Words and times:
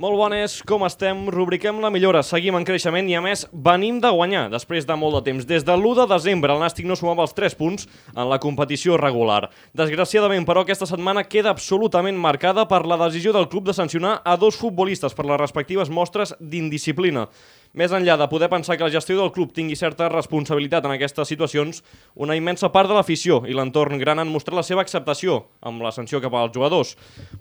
Molt 0.00 0.16
bones, 0.16 0.52
com 0.64 0.80
estem? 0.86 1.26
Rubriquem 1.28 1.76
la 1.82 1.90
millora, 1.92 2.22
seguim 2.24 2.56
en 2.56 2.64
creixement 2.64 3.04
i 3.10 3.18
a 3.18 3.20
més 3.20 3.42
venim 3.52 3.98
de 4.00 4.08
guanyar 4.16 4.46
després 4.48 4.86
de 4.88 4.94
molt 4.96 5.18
de 5.18 5.20
temps. 5.26 5.44
Des 5.44 5.66
de 5.68 5.74
l'1 5.74 5.98
de 5.98 6.06
desembre 6.08 6.54
el 6.54 6.62
Nàstic 6.62 6.86
no 6.88 6.96
sumava 6.96 7.26
els 7.26 7.36
3 7.36 7.58
punts 7.58 7.84
en 8.14 8.22
la 8.30 8.38
competició 8.40 8.96
regular. 8.96 9.50
Desgraciadament, 9.76 10.46
però, 10.48 10.62
aquesta 10.64 10.88
setmana 10.88 11.26
queda 11.28 11.52
absolutament 11.52 12.16
marcada 12.16 12.64
per 12.64 12.86
la 12.88 12.96
decisió 13.04 13.34
del 13.36 13.50
club 13.52 13.68
de 13.68 13.76
sancionar 13.76 14.22
a 14.24 14.38
dos 14.40 14.56
futbolistes 14.56 15.12
per 15.12 15.28
les 15.28 15.42
respectives 15.42 15.92
mostres 15.92 16.32
d'indisciplina. 16.40 17.28
Més 17.70 17.92
enllà 17.94 18.16
de 18.18 18.26
poder 18.26 18.48
pensar 18.50 18.74
que 18.74 18.82
la 18.82 18.90
gestió 18.90 19.14
del 19.14 19.28
club 19.30 19.52
tingui 19.54 19.76
certa 19.78 20.08
responsabilitat 20.10 20.88
en 20.88 20.90
aquestes 20.96 21.28
situacions, 21.30 21.84
una 22.18 22.34
immensa 22.34 22.66
part 22.74 22.90
de 22.90 22.96
l'afició 22.96 23.44
i 23.46 23.54
l'entorn 23.54 24.00
gran 24.00 24.18
han 24.18 24.32
mostrat 24.34 24.56
la 24.58 24.64
seva 24.66 24.82
acceptació 24.82 25.36
amb 25.62 25.84
la 25.86 25.92
sanció 25.94 26.18
cap 26.18 26.34
als 26.34 26.50
jugadors. 26.56 26.96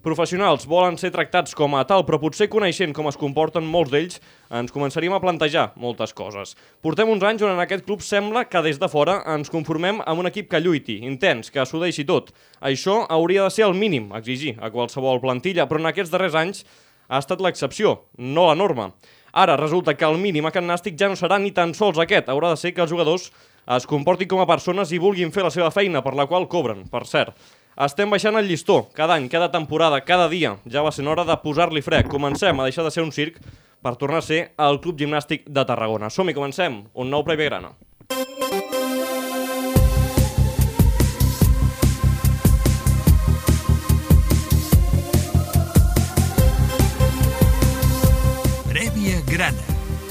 Professionals 0.06 0.68
volen 0.70 1.00
ser 1.02 1.10
tractats 1.16 1.58
com 1.58 1.74
a 1.74 1.82
tal, 1.90 2.06
però 2.06 2.20
potser 2.22 2.46
coneixent 2.46 2.94
com 2.94 3.10
es 3.10 3.18
comporten 3.18 3.66
molts 3.66 3.90
d'ells, 3.90 4.20
ens 4.54 4.76
començaríem 4.76 5.16
a 5.18 5.22
plantejar 5.24 5.72
moltes 5.82 6.14
coses. 6.14 6.54
Portem 6.86 7.10
uns 7.10 7.26
anys 7.26 7.42
on 7.48 7.56
en 7.56 7.64
aquest 7.66 7.88
club 7.90 8.06
sembla 8.06 8.46
que 8.46 8.62
des 8.62 8.78
de 8.78 8.90
fora 8.92 9.24
ens 9.34 9.50
conformem 9.50 10.04
amb 10.06 10.22
un 10.22 10.30
equip 10.30 10.52
que 10.52 10.62
lluiti, 10.62 11.00
intens, 11.10 11.50
que 11.50 11.66
s'ho 11.66 11.82
deixi 11.82 12.06
tot. 12.06 12.30
Això 12.62 13.02
hauria 13.10 13.48
de 13.48 13.56
ser 13.58 13.66
el 13.66 13.74
mínim, 13.74 14.12
exigir 14.14 14.60
a 14.62 14.70
qualsevol 14.70 15.24
plantilla, 15.26 15.66
però 15.66 15.82
en 15.82 15.90
aquests 15.90 16.14
darrers 16.14 16.38
anys 16.38 16.68
ha 17.10 17.18
estat 17.18 17.42
l'excepció, 17.42 18.04
no 18.22 18.46
la 18.52 18.60
norma. 18.62 18.92
Ara 19.40 19.56
resulta 19.56 19.94
que 19.96 20.04
el 20.04 20.18
mínim 20.20 20.50
a 20.50 20.52
Can 20.52 20.66
Nàstic 20.68 20.98
ja 21.00 21.08
no 21.08 21.16
serà 21.16 21.38
ni 21.40 21.54
tan 21.56 21.72
sols 21.78 22.00
aquest. 22.04 22.28
Haurà 22.28 22.50
de 22.52 22.58
ser 22.60 22.74
que 22.76 22.82
els 22.84 22.92
jugadors 22.92 23.30
es 23.72 23.86
comportin 23.88 24.28
com 24.28 24.42
a 24.44 24.48
persones 24.50 24.92
i 24.92 25.00
vulguin 25.00 25.32
fer 25.32 25.46
la 25.46 25.52
seva 25.54 25.70
feina, 25.72 26.02
per 26.04 26.12
la 26.20 26.26
qual 26.28 26.50
cobren, 26.52 26.84
per 26.92 27.06
cert. 27.08 27.38
Estem 27.80 28.12
baixant 28.12 28.36
el 28.36 28.50
llistó, 28.52 28.82
cada 28.98 29.16
any, 29.16 29.30
cada 29.32 29.48
temporada, 29.54 30.02
cada 30.04 30.28
dia. 30.28 30.58
Ja 30.68 30.84
va 30.84 30.92
ser 30.92 31.08
hora 31.08 31.24
de 31.24 31.40
posar-li 31.40 31.80
fre. 31.86 32.04
Comencem 32.12 32.60
a 32.60 32.68
deixar 32.68 32.84
de 32.84 32.92
ser 32.92 33.06
un 33.06 33.16
circ 33.16 33.40
per 33.80 33.96
tornar 33.96 34.20
a 34.20 34.28
ser 34.28 34.42
el 34.60 34.82
Club 34.84 35.00
Gimnàstic 35.00 35.48
de 35.48 35.64
Tarragona. 35.64 36.12
Som-hi, 36.12 36.36
comencem. 36.36 36.82
Un 36.92 37.16
nou 37.16 37.24
Prèvia 37.24 37.54
Grana. 37.54 37.78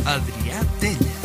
Adrià 0.09 0.63
Tella. 0.81 1.17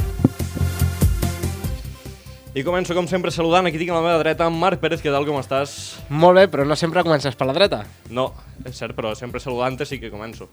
I 2.54 2.62
començo, 2.68 2.92
com 2.94 3.08
sempre, 3.08 3.32
saludant. 3.32 3.70
Aquí 3.70 3.80
tinc 3.80 3.94
a 3.94 3.96
la 3.96 4.04
meva 4.04 4.18
dreta 4.20 4.50
en 4.52 4.58
Marc 4.60 4.82
Pérez. 4.82 5.00
Què 5.02 5.14
tal, 5.14 5.24
com 5.26 5.40
estàs? 5.40 5.72
Molt 6.12 6.38
bé, 6.38 6.44
però 6.52 6.66
no 6.68 6.76
sempre 6.76 7.02
comences 7.06 7.38
per 7.40 7.48
la 7.48 7.56
dreta. 7.56 7.80
No, 8.14 8.28
és 8.68 8.76
cert, 8.76 8.92
però 8.98 9.14
sempre 9.16 9.40
saludant-te 9.40 9.88
sí 9.88 10.02
que 10.04 10.12
començo. 10.12 10.50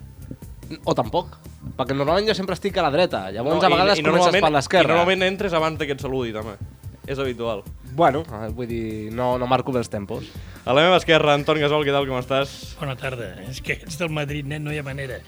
O 0.87 0.95
tampoc. 0.95 1.35
Perquè 1.77 1.97
normalment 1.97 2.31
jo 2.31 2.39
sempre 2.39 2.55
estic 2.55 2.79
a 2.79 2.87
la 2.87 2.93
dreta. 2.95 3.27
Llavors 3.35 3.59
no, 3.59 3.67
a 3.67 3.73
vegades 3.75 3.99
i, 3.99 4.05
i 4.05 4.07
comences 4.07 4.39
per 4.39 4.53
I 4.53 4.57
l'esquerra. 4.61 4.95
normalment 4.95 5.27
entres 5.27 5.59
abans 5.59 5.83
que 5.83 5.99
et 5.99 6.07
saludi, 6.07 6.31
també. 6.37 6.55
És 7.11 7.19
habitual. 7.19 7.65
Bueno, 7.99 8.23
eh, 8.23 8.49
vull 8.55 8.71
dir, 8.71 9.11
no, 9.13 9.33
no 9.43 9.51
marco 9.51 9.75
bé 9.75 9.83
els 9.83 9.91
tempos. 9.91 10.31
A 10.65 10.77
la 10.77 10.87
meva 10.87 11.03
esquerra, 11.03 11.35
Anton 11.35 11.59
Gasol, 11.59 11.83
què 11.83 11.91
tal, 11.91 12.07
com 12.07 12.21
estàs? 12.23 12.77
Bona 12.79 12.95
tarda. 12.95 13.33
És 13.51 13.59
que 13.59 13.75
aquests 13.75 13.99
del 13.99 14.15
Madrid, 14.15 14.47
nen, 14.47 14.63
no 14.63 14.71
hi 14.71 14.79
ha 14.79 14.87
manera. 14.87 15.19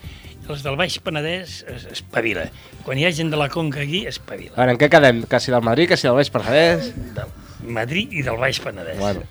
Els 0.53 0.63
del 0.65 0.77
Baix 0.77 0.99
Penedès 1.01 1.63
es, 1.71 1.87
espavila. 1.95 2.45
Quan 2.85 3.01
hi 3.01 3.07
ha 3.09 3.13
gent 3.15 3.31
de 3.33 3.39
la 3.41 3.49
Conca 3.53 3.81
aquí, 3.81 4.03
espavila. 4.11 4.53
veure, 4.59 4.75
en 4.75 4.81
què 4.81 4.91
quedem? 4.93 5.23
Que 5.29 5.41
si 5.41 5.55
del 5.55 5.65
Madrid, 5.65 5.89
que 5.89 5.97
si 5.97 6.09
del 6.09 6.19
Baix 6.19 6.29
Penedès... 6.35 6.91
Del 7.17 7.31
Madrid 7.73 8.13
i 8.13 8.25
del 8.27 8.37
Baix 8.41 8.61
Penedès. 8.61 8.99
Bueno. 9.01 9.25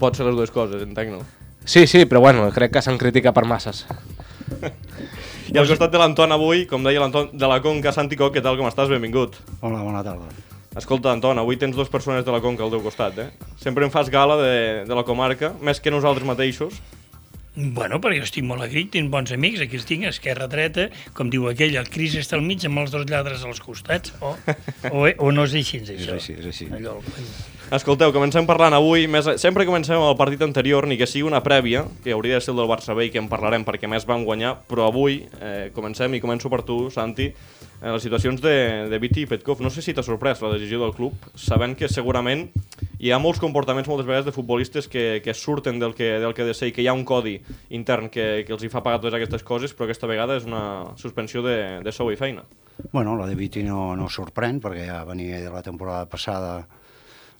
Pot 0.00 0.16
ser 0.16 0.24
les 0.26 0.38
dues 0.38 0.50
coses, 0.50 0.82
entenc, 0.82 1.12
no? 1.12 1.20
Sí, 1.68 1.84
sí, 1.86 2.06
però 2.10 2.22
bueno, 2.24 2.48
crec 2.54 2.72
que 2.74 2.82
se'n 2.82 2.96
critica 2.98 3.34
per 3.36 3.44
masses. 3.46 3.84
I 5.52 5.58
al 5.60 5.68
costat 5.68 5.92
de 5.92 6.00
l'Anton 6.00 6.32
avui, 6.32 6.64
com 6.70 6.82
deia 6.86 7.02
l'Anton 7.02 7.28
de 7.36 7.50
la 7.50 7.60
Conca, 7.62 7.92
Santi 7.92 8.16
Coc, 8.18 8.32
què 8.34 8.42
tal, 8.42 8.56
com 8.58 8.70
estàs? 8.70 8.88
Benvingut. 8.90 9.36
Hola, 9.60 9.82
bona 9.84 10.00
tarda. 10.06 10.32
Escolta, 10.80 11.12
Anton, 11.12 11.36
avui 11.38 11.58
tens 11.60 11.76
dues 11.76 11.92
persones 11.92 12.24
de 12.24 12.32
la 12.32 12.40
Conca 12.40 12.64
al 12.64 12.72
teu 12.72 12.80
costat, 12.80 13.20
eh? 13.20 13.28
Sempre 13.60 13.84
em 13.84 13.92
fas 13.92 14.08
gala 14.10 14.40
de, 14.40 14.56
de 14.88 14.96
la 14.96 15.04
comarca, 15.04 15.52
més 15.60 15.82
que 15.84 15.92
nosaltres 15.92 16.26
mateixos. 16.26 16.80
Bueno, 17.54 17.98
perquè 18.00 18.16
jo 18.22 18.24
estic 18.24 18.46
molt 18.48 18.64
agrit, 18.64 18.88
tinc 18.94 19.10
bons 19.12 19.32
amics, 19.36 19.60
aquí 19.60 19.76
els 19.76 19.84
tinc, 19.84 20.06
esquerra, 20.08 20.46
dreta, 20.48 20.86
com 21.12 21.28
diu 21.28 21.50
aquell, 21.50 21.74
el 21.76 21.90
Cris 21.92 22.14
està 22.16 22.38
al 22.38 22.46
mig 22.46 22.64
amb 22.64 22.80
els 22.80 22.94
dos 22.94 23.04
lladres 23.10 23.44
als 23.44 23.60
costats, 23.60 24.14
o, 24.24 24.32
o, 24.88 25.02
o 25.04 25.32
no 25.36 25.44
és 25.44 25.58
així, 25.60 25.82
és 25.84 25.90
És 25.92 26.00
això. 26.06 26.16
així, 26.16 26.38
és 26.40 26.48
així. 26.48 26.70
Allò, 26.72 26.96
Escolteu, 27.72 28.10
comencem 28.12 28.44
parlant 28.44 28.74
avui, 28.76 29.06
més, 29.08 29.24
sempre 29.40 29.64
comencem 29.64 29.96
amb 29.96 30.10
el 30.10 30.16
partit 30.18 30.42
anterior, 30.44 30.84
ni 30.84 30.98
que 31.00 31.06
sigui 31.08 31.24
una 31.24 31.38
prèvia, 31.40 31.86
que 32.04 32.12
hauria 32.12 32.36
de 32.36 32.44
ser 32.44 32.50
el 32.52 32.58
del 32.60 32.68
Barça 32.68 32.92
B 32.92 33.06
i 33.06 33.12
que 33.14 33.16
en 33.16 33.30
parlarem 33.30 33.62
perquè 33.64 33.88
més 33.88 34.04
van 34.04 34.26
guanyar, 34.26 34.58
però 34.68 34.90
avui 34.90 35.22
eh, 35.40 35.70
comencem 35.72 36.12
i 36.12 36.20
començo 36.20 36.50
per 36.52 36.58
tu, 36.68 36.76
Santi, 36.92 37.30
eh, 37.32 37.86
les 37.86 38.04
situacions 38.04 38.42
de, 38.44 38.52
de 38.92 38.98
Viti 39.00 39.24
i 39.24 39.30
Petkov. 39.30 39.62
No 39.64 39.72
sé 39.72 39.80
si 39.80 39.94
t'ha 39.96 40.04
sorprès 40.04 40.44
la 40.44 40.50
decisió 40.52 40.82
del 40.82 40.92
club, 40.92 41.16
sabent 41.32 41.72
que 41.80 41.88
segurament 41.88 42.42
hi 43.00 43.08
ha 43.08 43.20
molts 43.22 43.40
comportaments 43.40 43.88
moltes 43.88 44.10
vegades 44.10 44.28
de 44.28 44.36
futbolistes 44.36 44.90
que, 44.92 45.22
que 45.24 45.32
surten 45.32 45.80
del 45.80 45.96
que, 45.96 46.18
del 46.20 46.36
que 46.36 46.44
ha 46.44 46.50
de 46.50 46.58
ser 46.58 46.68
i 46.68 46.76
que 46.76 46.84
hi 46.84 46.90
ha 46.92 46.96
un 46.98 47.06
codi 47.08 47.38
intern 47.72 48.12
que, 48.12 48.44
que 48.44 48.52
els 48.52 48.68
hi 48.68 48.72
fa 48.74 48.84
pagar 48.84 49.00
totes 49.00 49.16
aquestes 49.16 49.48
coses, 49.48 49.72
però 49.72 49.88
aquesta 49.88 50.12
vegada 50.12 50.36
és 50.36 50.44
una 50.44 50.92
suspensió 51.00 51.40
de, 51.40 51.56
de 51.80 51.96
sou 51.96 52.12
i 52.12 52.20
feina. 52.20 52.44
Bueno, 52.92 53.16
la 53.16 53.32
de 53.32 53.40
Viti 53.40 53.64
no, 53.64 53.94
no 53.96 54.12
sorprèn, 54.12 54.60
perquè 54.60 54.84
ja 54.92 55.00
venia 55.08 55.40
de 55.40 55.56
la 55.56 55.64
temporada 55.64 56.04
passada 56.04 56.60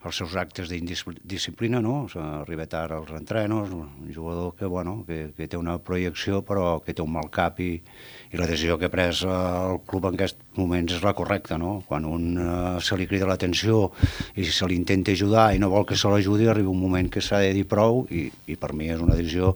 els 0.02 0.18
seus 0.18 0.34
actes 0.38 0.70
d'indisciplina, 0.70 1.78
no? 1.82 2.08
S'ha 2.10 2.24
arribat 2.40 2.74
ara 2.74 2.98
als 2.98 3.12
entrenos, 3.14 3.70
un 3.70 4.10
jugador 4.14 4.56
que, 4.58 4.66
bueno, 4.66 5.04
que, 5.06 5.30
que 5.36 5.46
té 5.46 5.58
una 5.58 5.76
projecció 5.78 6.42
però 6.46 6.80
que 6.82 6.94
té 6.94 7.04
un 7.04 7.12
mal 7.14 7.30
cap 7.30 7.60
i, 7.62 7.76
i 8.32 8.40
la 8.40 8.48
decisió 8.50 8.78
que 8.80 8.88
ha 8.90 8.92
pres 8.92 9.22
eh, 9.22 9.30
el 9.30 9.78
club 9.86 10.08
en 10.10 10.18
aquests 10.18 10.58
moments 10.58 10.96
és 10.98 11.06
la 11.06 11.14
correcta, 11.18 11.58
no? 11.60 11.76
Quan 11.86 12.08
un 12.08 12.26
uh, 12.34 12.80
se 12.82 12.98
li 12.98 13.06
crida 13.10 13.28
l'atenció 13.30 13.84
i 14.34 14.48
se 14.48 14.66
li 14.66 14.78
intenta 14.80 15.14
ajudar 15.14 15.52
i 15.54 15.62
no 15.62 15.70
vol 15.72 15.86
que 15.86 15.98
se 15.98 16.10
l'ajudi, 16.10 16.50
arriba 16.50 16.74
un 16.74 16.82
moment 16.82 17.10
que 17.12 17.22
s'ha 17.22 17.42
de 17.44 17.54
dir 17.54 17.68
prou 17.70 18.02
i, 18.10 18.26
i 18.50 18.58
per 18.58 18.72
mi 18.74 18.90
és 18.90 19.02
una 19.02 19.16
decisió 19.18 19.54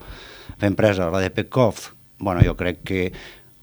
ben 0.61 0.79
presa. 0.79 1.11
La 1.11 1.25
de 1.25 1.33
Petkov, 1.35 1.91
bueno, 2.23 2.45
jo 2.47 2.55
crec 2.57 2.85
que 2.87 3.03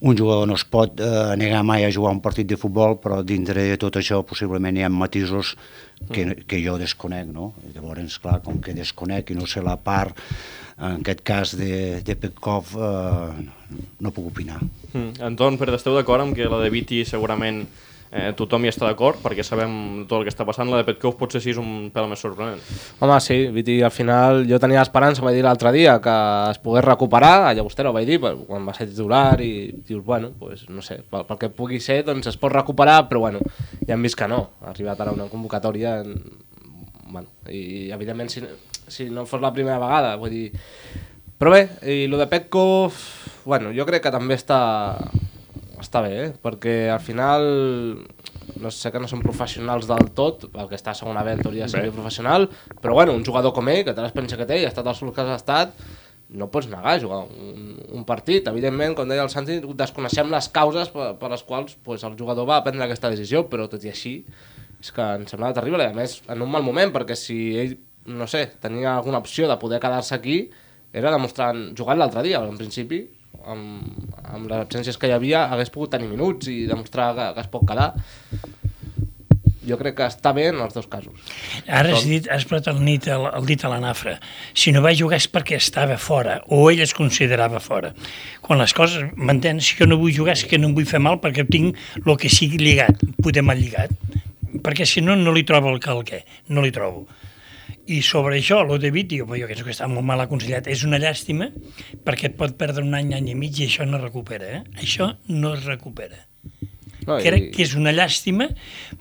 un 0.04 0.18
jugador 0.18 0.46
no 0.48 0.56
es 0.58 0.66
pot 0.68 1.00
eh, 1.00 1.34
negar 1.40 1.62
mai 1.64 1.86
a 1.86 1.92
jugar 1.92 2.12
un 2.12 2.20
partit 2.20 2.48
de 2.50 2.58
futbol, 2.60 2.98
però 3.00 3.22
dintre 3.24 3.62
de 3.70 3.78
tot 3.80 3.96
això 3.96 4.20
possiblement 4.28 4.76
hi 4.76 4.84
ha 4.84 4.90
matisos 4.92 5.54
que, 6.12 6.44
que 6.44 6.60
jo 6.60 6.76
desconec, 6.76 7.30
no? 7.32 7.54
Llavors, 7.72 8.18
clar, 8.20 8.42
com 8.44 8.60
que 8.60 8.76
desconec 8.76 9.32
i 9.32 9.38
no 9.38 9.48
sé 9.48 9.62
la 9.64 9.78
part, 9.80 10.20
en 10.76 11.00
aquest 11.00 11.22
cas 11.24 11.54
de, 11.56 12.02
de 12.04 12.18
Petkov, 12.20 12.74
eh, 12.76 13.80
no 14.04 14.12
puc 14.12 14.28
opinar. 14.28 14.60
Mm. 14.92 15.24
Anton, 15.30 15.56
però 15.56 15.78
esteu 15.78 15.96
d'acord 15.96 16.26
amb 16.26 16.36
que 16.36 16.52
la 16.52 16.60
de 16.60 16.68
Viti 16.74 17.00
segurament 17.08 17.64
eh, 18.14 18.30
tothom 18.38 18.62
hi 18.64 18.70
està 18.70 18.86
d'acord, 18.86 19.18
perquè 19.22 19.42
sabem 19.44 20.04
tot 20.06 20.20
el 20.20 20.28
que 20.28 20.32
està 20.32 20.46
passant, 20.46 20.68
la 20.70 20.80
de 20.80 20.86
Petkov 20.86 21.16
potser 21.18 21.40
sí 21.42 21.50
és 21.50 21.58
un 21.60 21.90
pèl 21.94 22.06
més 22.10 22.22
sorprenent. 22.22 22.62
Home, 23.02 23.16
sí, 23.24 23.40
Viti, 23.54 23.80
al 23.82 23.92
final 23.94 24.44
jo 24.48 24.60
tenia 24.62 24.84
esperança, 24.84 25.22
ho 25.22 25.26
vaig 25.26 25.40
dir 25.40 25.44
l'altre 25.46 25.72
dia, 25.74 25.96
que 26.04 26.14
es 26.52 26.60
pogués 26.62 26.86
recuperar, 26.86 27.34
a 27.48 27.54
Llagostera 27.56 27.90
ho 27.90 27.96
vaig 27.96 28.06
dir, 28.08 28.20
quan 28.22 28.68
va 28.68 28.76
ser 28.76 28.86
titular 28.90 29.40
i 29.42 29.50
dius, 29.88 30.04
bueno, 30.06 30.30
pues, 30.38 30.68
no 30.70 30.84
sé, 30.86 31.00
pel, 31.10 31.26
pel 31.26 31.40
que 31.42 31.50
pugui 31.58 31.82
ser, 31.82 32.02
doncs 32.06 32.30
es 32.30 32.38
pot 32.38 32.54
recuperar, 32.54 33.02
però 33.10 33.24
bueno, 33.26 33.42
ja 33.82 33.96
hem 33.98 34.06
vist 34.06 34.18
que 34.20 34.30
no, 34.30 34.44
ha 34.62 34.70
arribat 34.72 35.02
ara 35.02 35.16
una 35.16 35.28
convocatòria, 35.32 35.98
en... 36.04 36.22
bueno, 37.10 37.28
i 37.50 37.90
evidentment 37.94 38.30
si, 38.30 38.46
si 38.86 39.10
no 39.10 39.26
fos 39.26 39.42
la 39.42 39.52
primera 39.52 39.82
vegada, 39.82 40.14
vull 40.22 40.32
dir... 40.32 40.48
Però 41.34 41.50
bé, 41.50 41.64
i 41.90 42.04
el 42.06 42.14
de 42.14 42.28
Petkov, 42.30 42.94
bueno, 43.44 43.72
jo 43.74 43.84
crec 43.88 44.04
que 44.06 44.12
també 44.14 44.36
està, 44.38 44.60
està 45.84 46.02
bé, 46.04 46.14
eh? 46.22 46.30
perquè 46.42 46.74
al 46.92 47.02
final 47.04 47.44
no 48.60 48.70
sé 48.74 48.92
que 48.92 49.00
no 49.00 49.08
són 49.10 49.22
professionals 49.24 49.88
del 49.88 50.10
tot, 50.16 50.48
el 50.52 50.70
que 50.70 50.78
està 50.78 50.92
a 50.92 50.98
segona 50.98 51.24
B 51.26 51.36
en 51.36 51.44
teoria 51.44 51.68
seria 51.70 51.92
professional, 51.94 52.48
però 52.80 52.96
bueno, 52.98 53.14
un 53.16 53.24
jugador 53.26 53.54
com 53.56 53.68
ell, 53.72 53.84
que 53.86 53.94
té 53.94 54.04
l'experiència 54.04 54.40
que 54.40 54.48
té 54.48 54.60
i 54.60 54.66
ha 54.66 54.72
estat 54.72 54.88
als 54.88 55.02
clubs 55.02 55.16
que 55.16 55.24
ha 55.24 55.38
estat, 55.38 55.76
no 56.34 56.48
pots 56.50 56.68
negar 56.68 56.96
a 56.96 57.00
jugar 57.00 57.20
un, 57.28 57.76
un 57.94 58.04
partit. 58.08 58.48
Evidentment, 58.50 58.96
com 58.98 59.08
deia 59.08 59.22
el 59.22 59.30
Santi, 59.30 59.60
desconeixem 59.78 60.32
les 60.32 60.48
causes 60.54 60.90
per, 60.90 61.12
per 61.20 61.30
les 61.30 61.44
quals 61.46 61.76
pues, 61.86 62.04
el 62.06 62.16
jugador 62.18 62.48
va 62.48 62.62
prendre 62.64 62.86
aquesta 62.86 63.10
decisió, 63.12 63.44
però 63.50 63.68
tot 63.70 63.84
i 63.84 63.92
així 63.92 64.16
és 64.84 64.90
que 64.92 65.04
em 65.16 65.24
semblava 65.30 65.56
terrible, 65.56 65.86
i 65.86 65.94
a 65.94 65.96
més 65.96 66.18
en 66.28 66.42
un 66.44 66.50
mal 66.52 66.64
moment, 66.66 66.90
perquè 66.92 67.16
si 67.16 67.38
ell, 67.56 67.78
no 68.04 68.26
sé, 68.28 68.44
tenia 68.60 68.98
alguna 68.98 69.22
opció 69.22 69.48
de 69.48 69.56
poder 69.60 69.78
quedar-se 69.80 70.12
aquí, 70.16 70.38
era 70.92 71.12
demostrant, 71.14 71.70
jugant 71.78 71.98
l'altre 71.98 72.22
dia, 72.26 72.42
en 72.44 72.58
principi, 72.60 73.00
amb, 73.46 74.12
amb 74.24 74.50
les 74.50 74.60
absències 74.64 74.98
que 75.00 75.10
hi 75.10 75.14
havia, 75.16 75.46
hagués 75.52 75.72
pogut 75.74 75.94
tenir 75.94 76.10
minuts 76.10 76.50
i 76.52 76.64
demostrar 76.70 77.12
que, 77.16 77.30
que 77.36 77.44
es 77.44 77.50
pot 77.52 77.66
quedar. 77.68 77.92
Jo 79.64 79.78
crec 79.80 79.94
que 79.96 80.06
està 80.10 80.34
bé 80.36 80.50
en 80.50 80.58
els 80.60 80.74
dos 80.76 80.86
casos. 80.92 81.14
Ara 81.64 81.94
has, 81.96 82.04
dit, 82.08 82.26
has 82.28 82.44
posat 82.48 82.68
el, 82.74 82.82
nit, 82.84 83.06
el, 83.08 83.24
el 83.32 83.46
dit 83.48 83.64
a 83.64 83.70
la 83.72 83.80
nafra. 83.80 84.18
Si 84.52 84.74
no 84.76 84.82
va 84.84 84.92
jugar 84.96 85.16
és 85.22 85.28
perquè 85.32 85.56
estava 85.56 85.96
fora, 85.96 86.38
o 86.52 86.66
ell 86.68 86.82
es 86.84 86.92
considerava 86.96 87.62
fora. 87.64 87.94
Quan 88.44 88.60
les 88.60 88.76
coses, 88.76 89.08
m'entens? 89.16 89.64
Si 89.64 89.78
jo 89.80 89.88
no 89.88 89.98
vull 90.00 90.12
jugar 90.12 90.36
és 90.36 90.44
que 90.50 90.60
no 90.60 90.68
em 90.68 90.76
vull 90.76 90.88
fer 90.88 91.00
mal 91.00 91.16
perquè 91.22 91.46
tinc 91.48 91.80
el 92.04 92.18
que 92.20 92.32
sigui 92.32 92.60
lligat, 92.60 93.00
poder 93.24 93.44
mal 93.46 93.60
lligat. 93.60 93.94
Perquè 94.64 94.84
si 94.88 95.00
no, 95.04 95.16
no 95.16 95.32
li 95.32 95.46
trobo 95.48 95.72
el 95.72 95.80
que 95.80 95.92
el 95.96 96.04
no 96.52 96.64
li 96.64 96.72
trobo. 96.72 97.06
I 97.86 97.98
sobre 98.02 98.38
això, 98.38 98.62
lo 98.64 98.78
de 98.80 98.90
Viti, 98.90 99.18
home, 99.20 99.36
jo 99.40 99.46
penso 99.50 99.64
que 99.66 99.72
està 99.74 99.86
molt 99.90 100.06
mal 100.08 100.20
aconsellat. 100.24 100.66
És 100.72 100.84
una 100.88 100.96
llàstima 100.98 101.50
perquè 102.04 102.30
et 102.30 102.36
pot 102.38 102.54
perdre 102.56 102.82
un 102.84 102.94
any, 102.96 103.12
any 103.14 103.28
i 103.32 103.34
mig 103.36 103.58
i 103.60 103.66
això 103.66 103.84
no 103.86 103.98
es 103.98 104.04
recupera. 104.06 104.46
Eh? 104.58 104.62
Això 104.80 105.10
no 105.28 105.52
es 105.54 105.64
recupera. 105.68 106.22
No, 107.04 107.18
Crec 107.20 107.50
que 107.52 107.62
és 107.66 107.74
una 107.76 107.92
llàstima, 107.92 108.46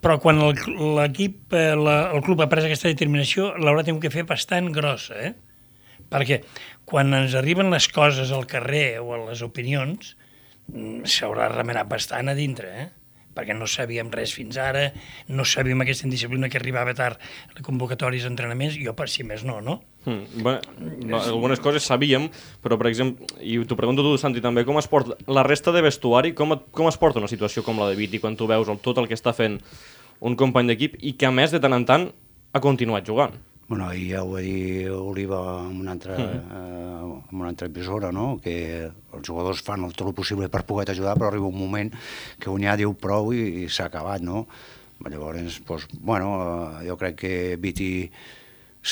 però 0.04 0.18
quan 0.20 0.42
el- 0.44 0.58
l'equip, 0.98 1.54
eh, 1.54 1.76
la- 1.80 2.12
el 2.12 2.22
club 2.22 2.42
ha 2.42 2.50
pres 2.50 2.66
aquesta 2.66 2.90
determinació, 2.90 3.54
l'haurà 3.56 3.84
tingut 3.86 4.02
que 4.04 4.10
fer 4.12 4.26
bastant 4.28 4.68
grossa, 4.76 5.16
eh? 5.30 5.34
Perquè 6.12 6.42
quan 6.86 7.14
ens 7.14 7.34
arriben 7.40 7.72
les 7.72 7.88
coses 7.88 8.32
al 8.32 8.46
carrer 8.46 9.00
o 9.00 9.14
a 9.14 9.22
les 9.30 9.42
opinions, 9.42 10.18
mm, 10.68 11.06
s'haurà 11.06 11.48
remenat 11.56 11.88
bastant 11.88 12.28
a 12.28 12.36
dintre, 12.36 12.68
eh? 12.82 12.90
Perquè 13.36 13.56
no 13.58 13.68
sabíem 13.70 14.12
res 14.14 14.34
fins 14.36 14.58
ara, 14.62 14.88
no 15.30 15.46
sabíem 15.46 15.82
aquesta 15.84 16.08
indisciplina 16.08 16.50
que 16.50 16.60
arribava 16.62 16.94
tard 16.98 17.22
a 17.54 17.66
convocatòries 17.66 18.28
d'entrenaments, 18.28 18.78
jo 18.80 18.96
per 18.98 19.10
si 19.12 19.26
més 19.28 19.46
no, 19.48 19.60
no? 19.62 19.80
Mm, 20.06 20.44
bé, 20.44 20.56
no, 21.08 21.22
algunes 21.22 21.62
coses 21.64 21.86
sabíem, 21.88 22.28
però, 22.64 22.78
per 22.80 22.90
exemple, 22.92 23.30
i 23.40 23.58
t'ho 23.68 23.78
pregunto 23.80 24.04
tu, 24.06 24.16
Santi, 24.20 24.44
també, 24.44 24.66
com 24.68 24.80
es 24.82 24.90
porta 24.92 25.18
la 25.32 25.46
resta 25.48 25.72
de 25.76 25.84
vestuari, 25.86 26.34
com, 26.38 26.58
et, 26.58 26.68
com 26.76 26.90
es 26.92 27.00
porta 27.00 27.22
una 27.24 27.32
situació 27.32 27.64
com 27.64 27.80
la 27.80 27.90
de 27.92 28.00
Viti 28.00 28.20
quan 28.24 28.38
tu 28.40 28.50
veus 28.50 28.70
el, 28.72 28.82
tot 28.84 29.00
el 29.00 29.10
que 29.10 29.18
està 29.18 29.36
fent 29.36 29.60
un 30.24 30.38
company 30.40 30.72
d'equip 30.72 31.00
i 31.02 31.16
que, 31.18 31.28
a 31.28 31.36
més, 31.36 31.52
de 31.52 31.62
tant 31.64 31.76
en 31.76 31.88
tant, 31.88 32.12
ha 32.54 32.62
continuat 32.64 33.08
jugant? 33.08 33.40
Bueno, 33.74 33.90
ahir 33.90 34.12
ja 34.14 34.20
ho 34.22 34.28
va 34.30 34.40
dir 34.46 34.92
Oliva 34.94 35.66
en 35.66 35.80
una 35.82 35.94
altra, 35.94 36.14
eh, 36.14 36.42
en 37.32 37.40
una 37.40 37.48
altra 37.50 37.66
emissora, 37.66 38.12
no? 38.14 38.38
que 38.38 38.86
els 38.86 39.26
jugadors 39.26 39.64
fan 39.66 39.82
el 39.88 39.96
tot 39.98 40.12
el 40.12 40.14
possible 40.14 40.46
per 40.46 40.62
poder 40.62 40.92
ajudar, 40.92 41.16
però 41.18 41.32
arriba 41.32 41.50
un 41.50 41.58
moment 41.58 41.90
que 42.38 42.52
un 42.54 42.62
ja 42.62 42.76
diu 42.78 42.94
prou 42.94 43.32
i, 43.34 43.64
i 43.64 43.72
s'ha 43.74 43.88
acabat, 43.90 44.22
no? 44.22 44.44
Llavors, 45.10 45.58
doncs, 45.66 45.88
bueno, 46.06 46.36
eh, 46.44 46.84
jo 46.86 47.00
crec 47.02 47.18
que 47.24 47.34
Viti 47.58 47.90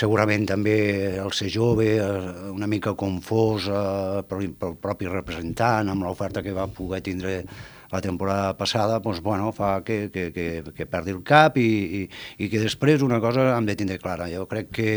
segurament 0.02 0.48
també 0.50 0.80
el 1.14 1.30
ser 1.30 1.52
jove, 1.54 1.92
eh, 2.02 2.50
una 2.50 2.66
mica 2.66 2.96
confós 2.98 3.70
eh, 3.70 4.24
pel, 4.26 4.50
pel 4.58 4.74
propi 4.82 5.14
representant, 5.14 5.94
amb 5.94 6.10
l'oferta 6.10 6.42
que 6.42 6.58
va 6.58 6.66
poder 6.66 7.04
tindre 7.06 7.44
la 7.92 8.02
temporada 8.02 8.56
passada, 8.58 9.00
doncs, 9.04 9.22
bueno, 9.22 9.52
fa 9.56 9.84
que, 9.84 10.10
que, 10.12 10.30
que, 10.34 10.46
que 10.76 10.88
perdi 10.90 11.16
el 11.16 11.22
cap 11.28 11.58
i, 11.60 11.68
i, 12.02 12.04
i 12.46 12.50
que 12.52 12.62
després 12.64 13.04
una 13.06 13.20
cosa 13.24 13.50
hem 13.56 13.68
de 13.68 13.76
tindre 13.80 14.00
clara. 14.02 14.30
Jo 14.32 14.48
crec 14.52 14.72
que 14.72 14.90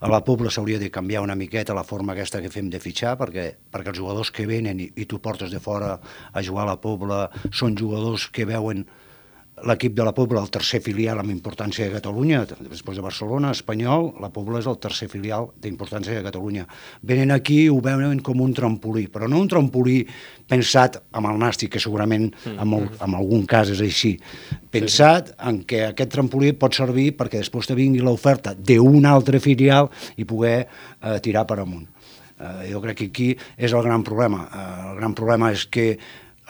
a 0.00 0.10
la 0.10 0.22
Pobla 0.26 0.50
s'hauria 0.50 0.80
de 0.82 0.90
canviar 0.90 1.22
una 1.22 1.38
miqueta 1.38 1.76
la 1.76 1.86
forma 1.86 2.14
aquesta 2.14 2.42
que 2.42 2.52
fem 2.52 2.70
de 2.70 2.82
fitxar, 2.82 3.16
perquè, 3.20 3.46
perquè 3.70 3.94
els 3.94 4.00
jugadors 4.02 4.32
que 4.34 4.48
venen 4.50 4.80
i, 4.82 4.90
i 4.96 5.06
tu 5.06 5.20
portes 5.22 5.54
de 5.54 5.62
fora 5.62 5.96
a 6.00 6.42
jugar 6.42 6.66
a 6.66 6.72
la 6.74 6.80
Pobla 6.80 7.28
són 7.52 7.78
jugadors 7.78 8.28
que 8.34 8.48
veuen 8.48 8.86
l'equip 9.68 9.94
de 9.96 10.04
la 10.06 10.12
Pobla, 10.16 10.40
el 10.40 10.50
tercer 10.52 10.80
filial 10.84 11.20
amb 11.20 11.32
importància 11.32 11.86
de 11.86 11.94
Catalunya, 11.96 12.42
després 12.70 12.96
de 12.98 13.04
Barcelona, 13.04 13.52
Espanyol, 13.56 14.10
la 14.22 14.30
Pobla 14.32 14.60
és 14.62 14.68
el 14.70 14.78
tercer 14.80 15.08
filial 15.12 15.50
d'importància 15.60 16.16
de 16.16 16.24
Catalunya. 16.24 16.66
Venen 17.06 17.34
aquí 17.34 17.62
i 17.64 17.68
ho 17.72 17.80
veuen 17.84 18.22
com 18.24 18.40
un 18.40 18.54
trampolí, 18.56 19.06
però 19.12 19.28
no 19.28 19.40
un 19.42 19.50
trampolí 19.50 20.00
pensat 20.50 21.00
amb 21.12 21.30
el 21.30 21.38
nàstic, 21.40 21.74
que 21.74 21.82
segurament 21.82 22.30
en, 22.48 22.60
el, 22.64 22.88
en 22.98 23.16
algun 23.18 23.46
cas 23.48 23.70
és 23.74 23.82
així, 23.84 24.16
pensat 24.72 25.34
en 25.46 25.62
què 25.68 25.84
aquest 25.90 26.14
trampolí 26.16 26.52
pot 26.58 26.74
servir 26.74 27.10
perquè 27.18 27.42
després 27.42 27.68
te 27.68 27.78
vingui 27.78 28.02
l'oferta 28.04 28.54
d'un 28.54 29.06
altre 29.06 29.40
filial 29.42 29.90
i 30.16 30.26
poder 30.26 30.58
eh, 30.64 31.18
tirar 31.22 31.46
per 31.46 31.60
amunt. 31.62 31.86
Eh, 32.40 32.70
jo 32.72 32.80
crec 32.80 33.02
que 33.02 33.10
aquí 33.10 33.28
és 33.56 33.72
el 33.72 33.84
gran 33.84 34.02
problema. 34.06 34.46
Eh, 34.48 34.90
el 34.90 34.98
gran 34.98 35.14
problema 35.14 35.52
és 35.52 35.66
que 35.68 35.92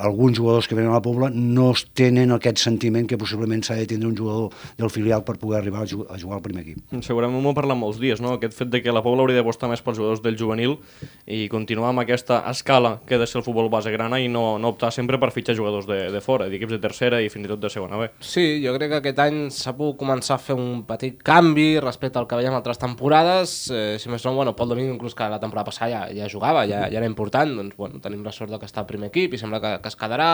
alguns 0.00 0.38
jugadors 0.38 0.67
que 0.69 0.75
venen 0.75 0.91
a 0.91 0.94
la 0.99 1.02
Pobla 1.05 1.29
no 1.31 1.70
tenen 1.94 2.32
aquest 2.32 2.58
sentiment 2.62 3.06
que 3.08 3.19
possiblement 3.20 3.62
s'ha 3.67 3.76
de 3.79 3.87
tindre 3.91 4.08
un 4.08 4.17
jugador 4.17 4.50
del 4.79 4.91
filial 4.91 5.23
per 5.25 5.37
poder 5.38 5.61
arribar 5.61 5.82
a 5.82 5.87
ju- 5.87 6.06
a 6.08 6.19
jugar 6.19 6.38
al 6.38 6.43
primer 6.43 6.62
equip. 6.64 6.79
Segurament 7.05 7.43
m'ho 7.43 7.55
parlat 7.55 7.76
molts 7.79 8.00
dies, 8.00 8.20
no? 8.20 8.35
Aquest 8.38 8.55
fet 8.56 8.70
de 8.73 8.82
que 8.82 8.93
la 8.93 9.02
Pobla 9.05 9.23
hauria 9.25 9.37
d'apostar 9.41 9.69
més 9.70 9.82
pels 9.85 9.99
jugadors 9.99 10.23
del 10.25 10.37
juvenil 10.41 10.79
i 11.26 11.49
continuar 11.52 11.91
amb 11.93 12.00
aquesta 12.05 12.41
escala 12.50 13.00
que 13.06 13.14
ha 13.14 13.19
de 13.19 13.26
ser 13.26 13.38
el 13.41 13.44
futbol 13.44 13.69
base 13.70 13.91
grana 13.93 14.19
i 14.20 14.29
no, 14.29 14.58
no 14.58 14.73
optar 14.75 14.91
sempre 14.93 15.19
per 15.20 15.31
fitxar 15.35 15.55
jugadors 15.56 15.87
de, 15.87 16.11
de 16.11 16.20
fora, 16.20 16.49
d'equips 16.49 16.73
de 16.73 16.81
tercera 16.82 17.20
i 17.23 17.29
fins 17.29 17.44
i 17.47 17.52
tot 17.52 17.61
de 17.61 17.70
segona 17.70 17.99
B. 18.00 18.08
Sí, 18.20 18.62
jo 18.64 18.75
crec 18.79 18.91
que 18.91 19.00
aquest 19.02 19.19
any 19.26 19.41
s'ha 19.52 19.75
pogut 19.76 19.99
començar 20.00 20.37
a 20.38 20.43
fer 20.43 20.56
un 20.56 20.85
petit 20.88 21.19
canvi 21.23 21.79
respecte 21.81 22.19
al 22.19 22.26
que 22.31 22.38
veiem 22.41 22.55
altres 22.56 22.79
temporades. 22.81 23.70
Eh, 23.70 23.97
si 23.99 24.08
més 24.08 24.25
no, 24.25 24.35
bueno, 24.35 24.55
Pol 24.56 24.69
Domingo, 24.73 24.94
inclús 24.94 25.14
que 25.14 25.29
la 25.29 25.41
temporada 25.41 25.67
passada 25.70 25.91
ja, 25.91 26.02
ja 26.14 26.29
jugava, 26.32 26.64
ja, 26.69 26.87
ja 26.91 26.99
era 27.00 27.06
important, 27.08 27.55
doncs 27.58 27.76
bueno, 27.76 28.00
tenim 28.00 28.23
la 28.25 28.32
sort 28.32 28.50
de 28.52 28.58
que 28.61 28.67
està 28.69 28.81
al 28.85 28.88
primer 28.88 29.08
equip 29.11 29.35
i 29.35 29.41
sembla 29.41 29.61
que, 29.61 29.73
que 29.82 29.90
es 29.91 29.99
quedarà. 29.99 30.33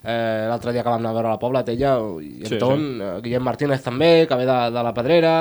Eh, 0.00 0.46
L'altre 0.48 0.72
dia 0.72 0.84
que 0.84 0.88
vam 0.88 1.02
anar 1.02 1.10
a 1.12 1.18
veure 1.18 1.32
la 1.34 1.40
Pobla, 1.40 1.64
Tella 1.66 1.96
i 2.24 2.46
Sí, 2.46 2.54
Anton, 2.54 2.84
sí, 2.86 3.00
sí. 3.02 3.22
Guillem 3.26 3.44
Martínez 3.44 3.82
també, 3.84 4.12
que 4.28 4.38
ve 4.40 4.46
de, 4.48 4.58
de 4.72 4.84
la 4.86 4.94
Pedrera, 4.96 5.34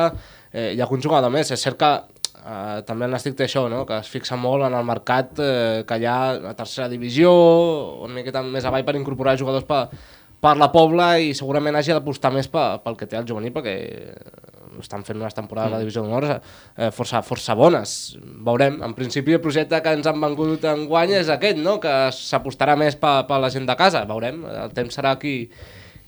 eh, 0.51 0.71
hi 0.73 0.81
ha 0.81 0.87
algun 0.87 1.03
jugador 1.03 1.31
més. 1.31 1.51
És 1.55 1.63
cert 1.63 1.79
que 1.79 1.91
eh, 1.95 2.79
també 2.87 3.07
el 3.07 3.15
Nàstic 3.15 3.37
té 3.39 3.47
això, 3.47 3.67
no? 3.71 3.85
que 3.87 3.99
es 4.03 4.11
fixa 4.11 4.35
molt 4.39 4.67
en 4.67 4.75
el 4.75 4.87
mercat 4.87 5.39
eh, 5.39 5.83
que 5.87 5.99
hi 6.01 6.07
ha 6.09 6.19
a 6.51 6.55
tercera 6.59 6.89
divisió, 6.91 7.31
una 8.03 8.19
miqueta 8.19 8.43
més 8.43 8.67
avall 8.67 8.83
per 8.87 8.97
incorporar 8.99 9.37
jugadors 9.39 9.67
per, 9.69 9.85
per 10.43 10.55
la 10.59 10.71
Pobla 10.75 11.13
i 11.19 11.33
segurament 11.37 11.79
hagi 11.79 11.95
d'apostar 11.95 12.31
més 12.35 12.51
pel, 12.51 12.81
pel 12.83 12.99
que 12.99 13.07
té 13.07 13.19
el 13.19 13.27
juvenil 13.27 13.55
perquè 13.55 13.75
estan 14.85 15.03
fent 15.07 15.19
unes 15.19 15.35
temporades 15.37 15.71
a 15.71 15.77
la 15.77 15.81
divisió 15.83 16.03
d'honor 16.05 16.27
eh, 16.29 16.89
força, 16.95 17.23
força 17.25 17.55
bones. 17.57 17.97
Veurem. 18.45 18.79
En 18.85 18.95
principi 18.97 19.35
el 19.37 19.43
projecte 19.43 19.81
que 19.83 19.97
ens 19.97 20.07
han 20.09 20.21
vengut 20.21 20.65
en 20.69 20.87
guany 20.89 21.17
és 21.19 21.29
aquest, 21.33 21.59
no? 21.63 21.79
que 21.83 21.97
s'apostarà 22.15 22.77
més 22.79 22.97
per, 22.99 23.21
per 23.29 23.41
la 23.41 23.51
gent 23.53 23.67
de 23.69 23.77
casa. 23.79 24.05
Veurem. 24.09 24.43
El 24.49 24.73
temps 24.77 24.99
serà 24.99 25.15
qui, 25.21 25.35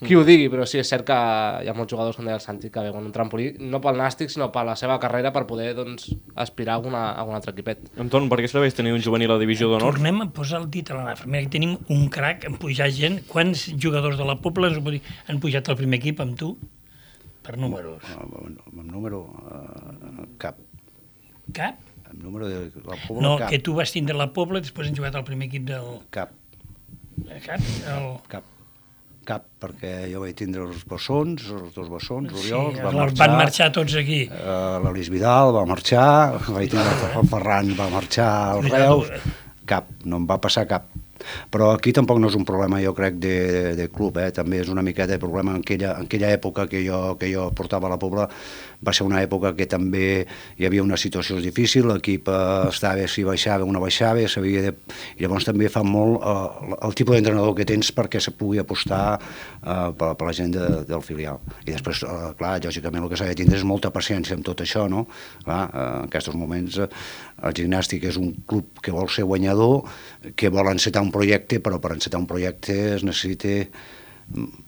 qui 0.01 0.15
ho 0.17 0.23
digui, 0.25 0.47
però 0.49 0.65
sí, 0.65 0.79
és 0.81 0.89
cert 0.89 1.05
que 1.05 1.15
hi 1.61 1.69
ha 1.69 1.75
molts 1.77 1.93
jugadors, 1.93 2.17
com 2.17 2.25
deia 2.25 2.39
el 2.39 2.41
Santi, 2.41 2.71
que 2.73 2.81
veuen 2.87 3.05
un 3.05 3.13
trampolí, 3.13 3.51
no 3.61 3.77
pel 3.83 3.99
Nàstic, 3.99 4.31
sinó 4.33 4.47
per 4.53 4.63
la 4.65 4.73
seva 4.79 4.97
carrera 5.03 5.29
per 5.35 5.43
poder 5.49 5.75
doncs, 5.77 6.07
aspirar 6.41 6.73
a, 6.73 6.79
alguna, 6.79 7.03
a 7.11 7.21
algun 7.21 7.37
altre 7.37 7.53
equipet. 7.53 7.85
Anton, 8.01 8.25
per 8.31 8.39
què 8.41 8.49
serveix 8.49 8.73
tenir 8.77 8.95
un 8.95 9.03
juvenil 9.05 9.35
a 9.35 9.37
divisió 9.41 9.69
d'honor? 9.69 9.93
Tornem 9.93 10.23
a 10.25 10.29
posar 10.33 10.63
el 10.63 10.69
dit 10.73 10.89
a 10.89 10.97
la 10.97 11.05
nafra. 11.11 11.29
Mira, 11.29 11.43
aquí 11.45 11.53
tenim 11.53 11.77
un 11.93 12.07
crac 12.13 12.49
en 12.49 12.57
pujar 12.61 12.89
gent. 12.97 13.21
Quants 13.29 13.67
jugadors 13.77 14.17
de 14.17 14.25
la 14.25 14.39
Pobla 14.41 14.71
ens 14.71 14.81
ho 14.81 14.85
pot 14.87 14.97
dir? 14.97 15.03
han 15.29 15.41
pujat 15.43 15.69
al 15.69 15.77
primer 15.77 16.01
equip 16.01 16.25
amb 16.25 16.33
tu? 16.39 16.55
Per 17.41 17.57
números. 17.57 18.03
Amb, 18.17 18.35
amb 18.69 18.83
número 18.91 19.23
eh, 19.49 20.27
cap. 20.41 20.59
Cap? 21.57 21.79
Amb 22.11 22.21
número 22.23 22.47
de 22.51 22.59
la 22.85 22.97
Pobla 23.07 23.21
No, 23.25 23.31
cap. 23.39 23.49
que 23.49 23.59
tu 23.59 23.73
vas 23.77 23.91
tindre 23.91 24.15
la 24.17 24.29
Pobla 24.35 24.59
i 24.61 24.65
després 24.67 24.89
han 24.91 24.95
jugat 24.97 25.15
al 25.17 25.25
primer 25.27 25.47
equip 25.49 25.65
del 25.71 25.87
Cap. 26.13 26.31
cap. 27.47 27.59
El... 27.95 28.07
Cap. 28.31 28.47
Cap, 29.23 29.43
perquè 29.61 30.07
jo 30.09 30.19
vaig 30.23 30.33
tindre 30.35 30.63
els 30.65 30.79
bessons, 30.89 31.43
els 31.53 31.75
dos 31.75 31.89
bessons, 31.93 32.31
Sí, 32.33 32.49
l'Oriol, 32.49 32.71
va 32.81 32.89
els 32.89 32.97
marxar, 32.97 33.19
van 33.21 33.35
marxar 33.37 33.67
tots 33.75 33.93
aquí. 33.99 34.23
eh, 34.33 34.79
l'Elis 34.81 35.11
Vidal 35.13 35.51
va 35.53 35.61
marxar, 35.69 36.39
vaig 36.49 36.71
tindre 36.73 37.11
el 37.21 37.27
Ferran 37.29 37.69
va 37.77 37.85
marxar 37.93 38.29
al 38.55 38.63
Cuidado, 38.65 39.03
Reus, 39.05 39.29
cap, 39.69 39.91
no 40.09 40.17
em 40.17 40.25
va 40.25 40.39
passar 40.41 40.65
cap. 40.67 40.89
Però 41.51 41.71
aquí 41.75 41.93
tampoc 41.95 42.19
no 42.21 42.31
és 42.31 42.37
un 42.37 42.45
problema, 42.47 42.81
jo 42.83 42.93
crec, 42.97 43.19
de, 43.21 43.37
de, 43.77 43.87
club, 43.91 44.17
eh? 44.21 44.31
també 44.35 44.61
és 44.61 44.71
una 44.71 44.83
miqueta 44.85 45.13
de 45.13 45.21
problema 45.21 45.55
en 45.55 45.65
aquella, 45.65 45.95
en 45.99 46.09
aquella 46.09 46.31
època 46.33 46.67
que 46.71 46.83
jo, 46.85 47.17
que 47.19 47.31
jo 47.33 47.49
portava 47.55 47.89
a 47.89 47.93
la 47.93 47.99
Pobla, 48.01 48.27
va 48.81 48.93
ser 48.93 49.05
una 49.05 49.21
època 49.21 49.53
que 49.57 49.67
també 49.69 50.25
hi 50.57 50.65
havia 50.65 50.83
una 50.83 50.97
situació 50.97 51.37
difícil, 51.41 51.87
l'equip 51.91 52.29
eh, 52.31 52.39
estava 52.71 53.07
si 53.11 53.25
baixava 53.27 53.67
no 53.71 53.81
baixava, 53.83 54.25
s'havia 54.27 54.65
de... 54.67 54.73
i 55.17 55.23
llavors 55.23 55.45
també 55.47 55.69
fa 55.69 55.83
molt 55.85 56.21
eh, 56.21 56.75
el 56.87 56.97
tipus 56.97 57.17
d'entrenador 57.17 57.55
que 57.57 57.67
tens 57.69 57.91
perquè 57.95 58.21
se 58.23 58.33
pugui 58.37 58.61
apostar 58.61 59.03
eh, 59.17 59.89
per, 59.97 60.13
per 60.17 60.27
la 60.27 60.35
gent 60.35 60.55
de, 60.55 60.67
del 60.89 61.03
filial. 61.05 61.41
I 61.65 61.71
després, 61.75 62.03
eh, 62.07 62.31
clar, 62.39 62.57
lògicament 62.65 63.05
el 63.05 63.11
que 63.11 63.19
s'ha 63.19 63.29
de 63.29 63.37
tindre 63.37 63.59
és 63.59 63.67
molta 63.67 63.93
paciència 63.93 64.37
amb 64.37 64.45
tot 64.47 64.63
això, 64.65 64.87
no? 64.91 65.05
Clar, 65.45 65.61
eh, 65.69 65.87
en 66.01 66.09
aquests 66.09 66.33
moments 66.37 66.81
eh, 66.81 66.89
el 67.43 67.53
gimnàstic 67.57 68.03
és 68.09 68.17
un 68.21 68.33
club 68.47 68.79
que 68.83 68.91
vol 68.93 69.09
ser 69.09 69.23
guanyador, 69.25 69.83
que 70.35 70.49
vol 70.53 70.67
encetar 70.71 71.01
un 71.01 71.11
projecte, 71.11 71.59
però 71.59 71.79
per 71.81 71.91
encetar 71.95 72.19
un 72.21 72.27
projecte 72.29 72.95
es 72.95 73.03
necessita 73.07 73.67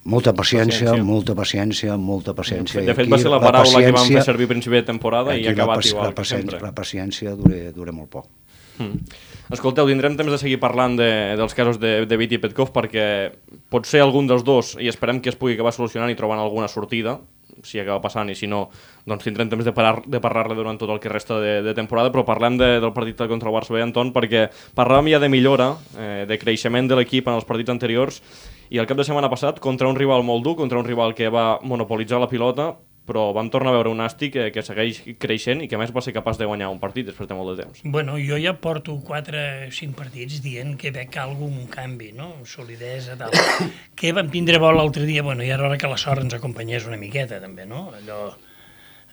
molta 0.04 0.34
paciència, 0.36 0.90
Paciència. 0.90 1.04
molta 1.08 1.36
paciència, 1.38 1.98
molta 1.98 2.34
paciència. 2.36 2.82
De 2.82 2.92
fet, 2.94 3.06
aquí 3.06 3.12
va 3.14 3.20
ser 3.22 3.32
la 3.32 3.40
paraula 3.40 3.80
que 3.86 3.92
vam 3.96 4.08
fer 4.12 4.24
servir 4.26 4.48
a 4.50 4.52
principi 4.52 4.76
de 4.82 4.88
temporada 4.90 5.38
i 5.38 5.46
ha 5.46 5.54
la 5.54 5.56
acabat 5.56 5.80
paci- 5.80 5.94
igual 5.94 6.10
la 6.10 6.16
paciència. 6.18 6.60
La 6.62 6.74
paciència 6.76 7.36
dura, 7.40 7.62
dura 7.72 7.94
molt 7.96 8.10
poc. 8.12 8.28
Mm. 8.82 8.98
Escolteu, 9.54 9.86
tindrem 9.88 10.18
temps 10.18 10.32
de 10.34 10.38
seguir 10.42 10.58
parlant 10.60 10.98
de, 10.98 11.08
dels 11.38 11.54
casos 11.54 11.78
de, 11.80 12.06
de 12.10 12.18
Viti 12.18 12.36
i 12.40 12.42
Petkov 12.42 12.72
perquè 12.74 13.06
pot 13.70 13.86
ser 13.86 14.02
algun 14.02 14.26
dels 14.28 14.44
dos 14.44 14.74
i 14.82 14.90
esperem 14.90 15.22
que 15.22 15.30
es 15.30 15.38
pugui 15.38 15.54
acabar 15.54 15.72
solucionant 15.76 16.10
i 16.12 16.18
trobant 16.18 16.42
alguna 16.42 16.68
sortida 16.68 17.20
si 17.64 17.82
acaba 17.82 18.02
passant 18.02 18.32
i 18.32 18.36
si 18.36 18.50
no, 18.50 18.66
doncs 19.06 19.28
tindrem 19.28 19.52
temps 19.52 19.66
de, 19.66 19.74
parar, 19.76 20.02
de 20.06 20.22
parlar-ne 20.24 20.58
durant 20.58 20.80
tot 20.80 20.90
el 20.90 21.02
que 21.04 21.12
resta 21.12 21.40
de, 21.44 21.60
de 21.66 21.76
temporada, 21.78 22.12
però 22.14 22.26
parlem 22.26 22.58
de, 22.58 22.80
del 22.84 22.94
partit 22.96 23.22
contra 23.30 23.52
el 23.52 23.56
Barça. 23.56 23.76
B, 23.76 23.84
Anton, 23.84 24.14
perquè 24.16 24.48
parlàvem 24.78 25.12
ja 25.14 25.22
de 25.22 25.30
millora, 25.30 25.74
eh, 25.98 26.24
de 26.30 26.40
creixement 26.42 26.90
de 26.90 26.98
l'equip 27.00 27.30
en 27.30 27.38
els 27.38 27.46
partits 27.50 27.74
anteriors, 27.74 28.22
i 28.74 28.80
el 28.82 28.90
cap 28.90 28.98
de 28.98 29.06
setmana 29.06 29.30
passat, 29.30 29.60
contra 29.62 29.88
un 29.88 30.00
rival 30.00 30.26
molt 30.26 30.44
dur, 30.44 30.56
contra 30.58 30.80
un 30.82 30.88
rival 30.88 31.14
que 31.14 31.30
va 31.30 31.60
monopolitzar 31.62 32.22
la 32.22 32.32
pilota, 32.32 32.74
però 33.06 33.34
vam 33.36 33.50
tornar 33.52 33.74
a 33.74 33.76
veure 33.76 33.92
un 33.92 34.00
Nàstic 34.00 34.32
que, 34.36 34.46
que 34.56 34.64
segueix 34.64 35.02
creixent 35.20 35.64
i 35.64 35.68
que 35.72 35.80
més 35.80 35.92
va 35.96 36.04
ser 36.04 36.14
capaç 36.16 36.40
de 36.40 36.48
guanyar 36.48 36.70
un 36.72 36.80
partit 36.80 37.10
després 37.10 37.28
de 37.28 37.36
molt 37.36 37.52
de 37.52 37.64
temps. 37.64 37.82
Bueno, 37.84 38.16
jo 38.22 38.40
ja 38.40 38.56
porto 38.64 38.96
4 39.04 39.44
o 39.68 39.72
5 39.76 39.98
partits 39.98 40.40
dient 40.46 40.78
que 40.80 40.94
veig 40.96 41.18
algun 41.20 41.66
canvi, 41.72 42.14
no? 42.16 42.30
Solidesa, 42.48 43.18
tal. 43.20 43.36
que 44.00 44.14
vam 44.16 44.32
tindre 44.32 44.62
bo 44.64 44.72
l'altre 44.72 45.04
dia, 45.10 45.26
bueno, 45.26 45.44
ja 45.44 45.58
era 45.58 45.68
hora 45.68 45.80
que 45.82 45.92
la 45.92 46.00
sort 46.00 46.24
ens 46.24 46.38
acompanyés 46.40 46.88
una 46.88 47.00
miqueta, 47.02 47.42
també, 47.44 47.68
no? 47.68 47.90
Allò... 48.00 48.24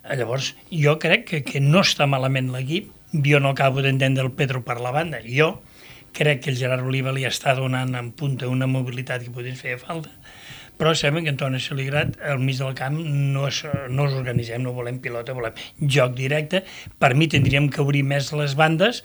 Llavors, 0.01 0.55
jo 0.73 0.95
crec 0.97 1.27
que, 1.29 1.43
que 1.45 1.61
no 1.61 1.83
està 1.85 2.07
malament 2.09 2.49
l'equip. 2.55 2.87
Jo 3.13 3.37
no 3.43 3.51
acabo 3.53 3.83
d'entendre 3.85 4.25
el 4.25 4.31
Pedro 4.33 4.63
per 4.65 4.79
la 4.81 4.95
banda. 4.95 5.19
Jo 5.21 5.59
crec 6.17 6.41
que 6.45 6.51
el 6.55 6.57
Gerard 6.57 6.87
Oliva 6.87 7.13
li 7.13 7.27
està 7.29 7.53
donant 7.59 7.93
en 7.99 8.09
punta 8.17 8.49
una 8.49 8.71
mobilitat 8.71 9.27
que 9.27 9.45
ens 9.45 9.61
feia 9.61 9.77
falta 9.83 10.09
però 10.81 10.95
sembla 10.97 11.21
que 11.21 11.29
Antoni 11.35 11.61
Saligrat 11.61 12.15
al 12.25 12.41
mig 12.41 12.57
del 12.57 12.73
camp 12.79 12.97
no, 13.05 13.45
es, 13.51 13.61
no 13.93 14.07
us 14.09 14.17
organitzem, 14.17 14.63
no 14.65 14.73
volem 14.73 14.97
pilota, 15.05 15.37
volem 15.37 15.59
joc 15.85 16.15
directe. 16.17 16.63
Per 16.97 17.13
mi 17.13 17.29
tindríem 17.29 17.69
que 17.69 17.83
obrir 17.85 18.01
més 18.09 18.33
les 18.33 18.57
bandes 18.57 19.03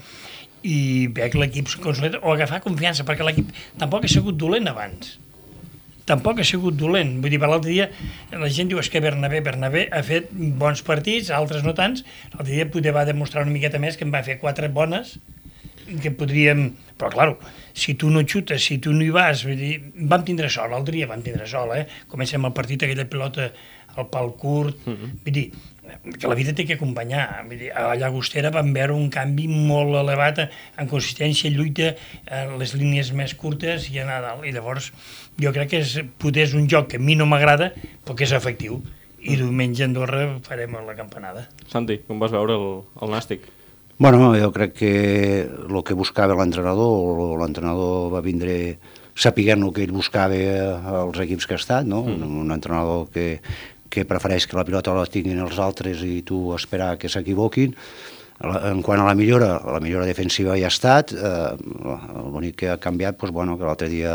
i 0.64 1.12
veig 1.12 1.36
l'equip 1.36 1.68
consolida 1.84 2.24
o 2.24 2.32
agafar 2.32 2.62
confiança, 2.64 3.04
perquè 3.04 3.28
l'equip 3.28 3.52
tampoc 3.82 4.08
ha 4.08 4.14
sigut 4.16 4.40
dolent 4.40 4.72
abans 4.72 5.18
tampoc 6.06 6.38
ha 6.38 6.46
sigut 6.46 6.76
dolent. 6.78 7.16
Vull 7.22 7.34
dir, 7.34 7.40
per 7.42 7.50
l'altre 7.50 7.72
dia 7.74 7.88
la 8.38 8.50
gent 8.54 8.70
diu 8.70 8.78
és 8.78 8.92
que 8.94 9.02
Bernabé, 9.02 9.42
Bernabé 9.42 9.88
ha 9.90 10.04
fet 10.06 10.28
bons 10.32 10.84
partits, 10.86 11.32
altres 11.34 11.66
no 11.66 11.74
tants. 11.78 12.06
L'altre 12.36 12.52
dia 12.52 12.68
poder 12.70 12.94
va 12.96 13.08
demostrar 13.10 13.42
una 13.42 13.54
miqueta 13.56 13.82
més 13.82 13.98
que 13.98 14.06
en 14.06 14.14
va 14.14 14.22
fer 14.26 14.38
quatre 14.38 14.70
bones 14.70 15.16
que 16.02 16.12
podríem... 16.16 16.68
Però, 16.96 17.10
clar, 17.12 17.30
si 17.76 17.98
tu 18.00 18.10
no 18.10 18.24
xutes, 18.24 18.64
si 18.64 18.80
tu 18.80 18.94
no 18.96 19.04
hi 19.04 19.12
vas... 19.14 19.46
Vull 19.48 19.60
dir, 19.60 19.76
vam 20.12 20.24
tindre 20.28 20.50
sol, 20.50 20.72
l'altre 20.72 20.96
dia 20.96 21.10
vam 21.12 21.24
tindre 21.26 21.48
sol, 21.50 21.74
eh? 21.76 21.86
Comencem 22.12 22.46
el 22.48 22.54
partit, 22.56 22.84
aquella 22.84 23.08
pilota 23.10 23.52
al 23.96 24.10
pal 24.12 24.34
curt... 24.40 24.86
Mm 24.86 24.94
-hmm. 24.94 25.18
Vull 25.26 25.34
dir, 25.34 25.50
que 26.20 26.28
la 26.28 26.36
vida 26.36 26.54
té 26.54 26.66
que 26.66 26.76
acompanyar. 26.78 27.46
Vull 27.48 27.60
dir, 27.60 27.72
a 27.72 27.90
la 27.90 27.96
Llagostera 28.00 28.52
vam 28.54 28.74
veure 28.76 28.96
un 28.96 29.10
canvi 29.14 29.48
molt 29.48 29.96
elevat 30.00 30.46
en 30.46 30.90
consistència, 30.92 31.52
lluita, 31.52 31.94
en 32.26 32.58
les 32.62 32.76
línies 32.78 33.12
més 33.14 33.36
curtes 33.36 33.90
i 33.92 34.00
anar 34.00 34.20
a 34.20 34.26
dalt. 34.30 34.46
I 34.46 34.54
llavors 34.56 34.92
jo 35.42 35.54
crec 35.56 35.74
que 35.74 35.84
és, 35.84 35.98
poder 36.22 36.48
és 36.48 36.56
un 36.58 36.70
joc 36.72 36.94
que 36.94 37.02
a 37.02 37.04
mi 37.04 37.16
no 37.16 37.28
m'agrada, 37.30 37.72
però 38.06 38.16
que 38.16 38.28
és 38.28 38.36
efectiu. 38.36 38.82
I 39.26 39.38
diumenge 39.40 39.84
a 39.84 39.90
Andorra 39.90 40.26
farem 40.46 40.76
la 40.86 40.96
campanada. 40.98 41.48
Santi, 41.72 41.98
com 42.08 42.20
vas 42.22 42.34
veure 42.34 42.54
el, 42.54 42.68
el 43.02 43.14
Nàstic? 43.14 43.48
Bueno, 43.98 44.34
jo 44.36 44.52
crec 44.52 44.74
que 44.76 44.94
el 45.48 45.84
que 45.88 45.96
buscava 45.96 46.36
l'entrenador, 46.36 47.38
l'entrenador 47.40 48.10
va 48.12 48.22
vindre 48.26 48.78
sapiguent 49.16 49.64
el 49.64 49.72
que 49.72 49.86
ell 49.86 49.96
buscava 49.96 50.36
als 51.06 51.22
equips 51.24 51.48
que 51.48 51.56
ha 51.56 51.62
estat, 51.62 51.88
no? 51.88 52.04
Mm. 52.04 52.26
Un, 52.28 52.42
un 52.44 52.52
entrenador 52.52 53.08
que, 53.14 53.40
que 53.90 54.04
prefereix 54.04 54.50
que 54.52 54.60
la 54.60 54.66
pilota 54.68 54.94
la 54.96 55.08
tinguin 55.08 55.40
els 55.40 55.60
altres 55.64 56.04
i 56.04 56.20
tu 56.28 56.50
esperar 56.58 56.98
que 57.00 57.08
s'equivoquin. 57.12 57.76
En 58.44 58.82
quant 58.84 59.00
a 59.00 59.06
la 59.08 59.14
millora, 59.16 59.54
la 59.64 59.80
millora 59.80 60.06
defensiva 60.06 60.58
ja 60.60 60.68
ha 60.68 60.74
estat, 60.74 61.14
eh, 61.16 61.54
l'únic 62.34 62.58
que 62.60 62.68
ha 62.74 62.76
canviat, 62.84 63.16
doncs, 63.22 63.32
bueno, 63.32 63.56
que 63.56 63.64
l'altre 63.64 63.88
dia 63.88 64.12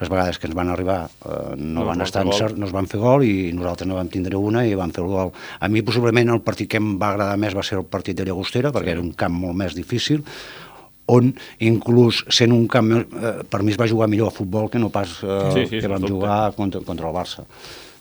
les 0.00 0.10
vegades 0.10 0.40
que 0.42 0.48
ens 0.48 0.56
van 0.58 0.72
arribar 0.72 1.04
eh, 1.06 1.54
no, 1.54 1.84
No 1.84 1.84
van 1.86 2.02
es 2.02 2.10
estar 2.10 2.24
van 2.24 2.32
fer 2.32 2.40
encert, 2.40 2.58
no 2.58 2.66
es 2.66 2.74
van 2.74 2.90
fer 2.90 2.98
gol 2.98 3.22
i 3.22 3.52
nosaltres 3.54 3.86
no 3.86 4.00
vam 4.00 4.10
tindre 4.10 4.36
una 4.36 4.64
i 4.66 4.74
vam 4.74 4.90
fer 4.90 5.04
el 5.04 5.12
gol. 5.12 5.30
A 5.60 5.70
mi 5.70 5.84
possiblement 5.86 6.34
el 6.34 6.42
partit 6.42 6.72
que 6.74 6.82
em 6.82 6.96
va 6.98 7.12
agradar 7.12 7.38
més 7.38 7.54
va 7.54 7.62
ser 7.62 7.78
el 7.78 7.86
partit 7.86 8.18
de 8.18 8.26
Llagostera, 8.26 8.74
perquè 8.74 8.96
era 8.96 9.04
un 9.04 9.14
camp 9.14 9.38
molt 9.44 9.54
més 9.62 9.78
difícil, 9.78 10.26
on 11.12 11.30
inclús 11.62 12.24
sent 12.34 12.50
un 12.54 12.66
camp, 12.66 12.92
eh, 12.98 13.32
per 13.46 13.62
mi 13.62 13.70
es 13.76 13.78
va 13.78 13.90
jugar 13.90 14.10
millor 14.10 14.34
a 14.34 14.34
futbol 14.34 14.68
que 14.70 14.82
no 14.82 14.90
pas 14.90 15.20
eh, 15.22 15.40
Sí, 15.54 15.66
sí, 15.70 15.80
que 15.80 15.90
vam 15.90 16.02
jugar 16.02 16.54
contra, 16.58 16.82
contra 16.82 17.08
el 17.08 17.14
Barça. 17.14 17.46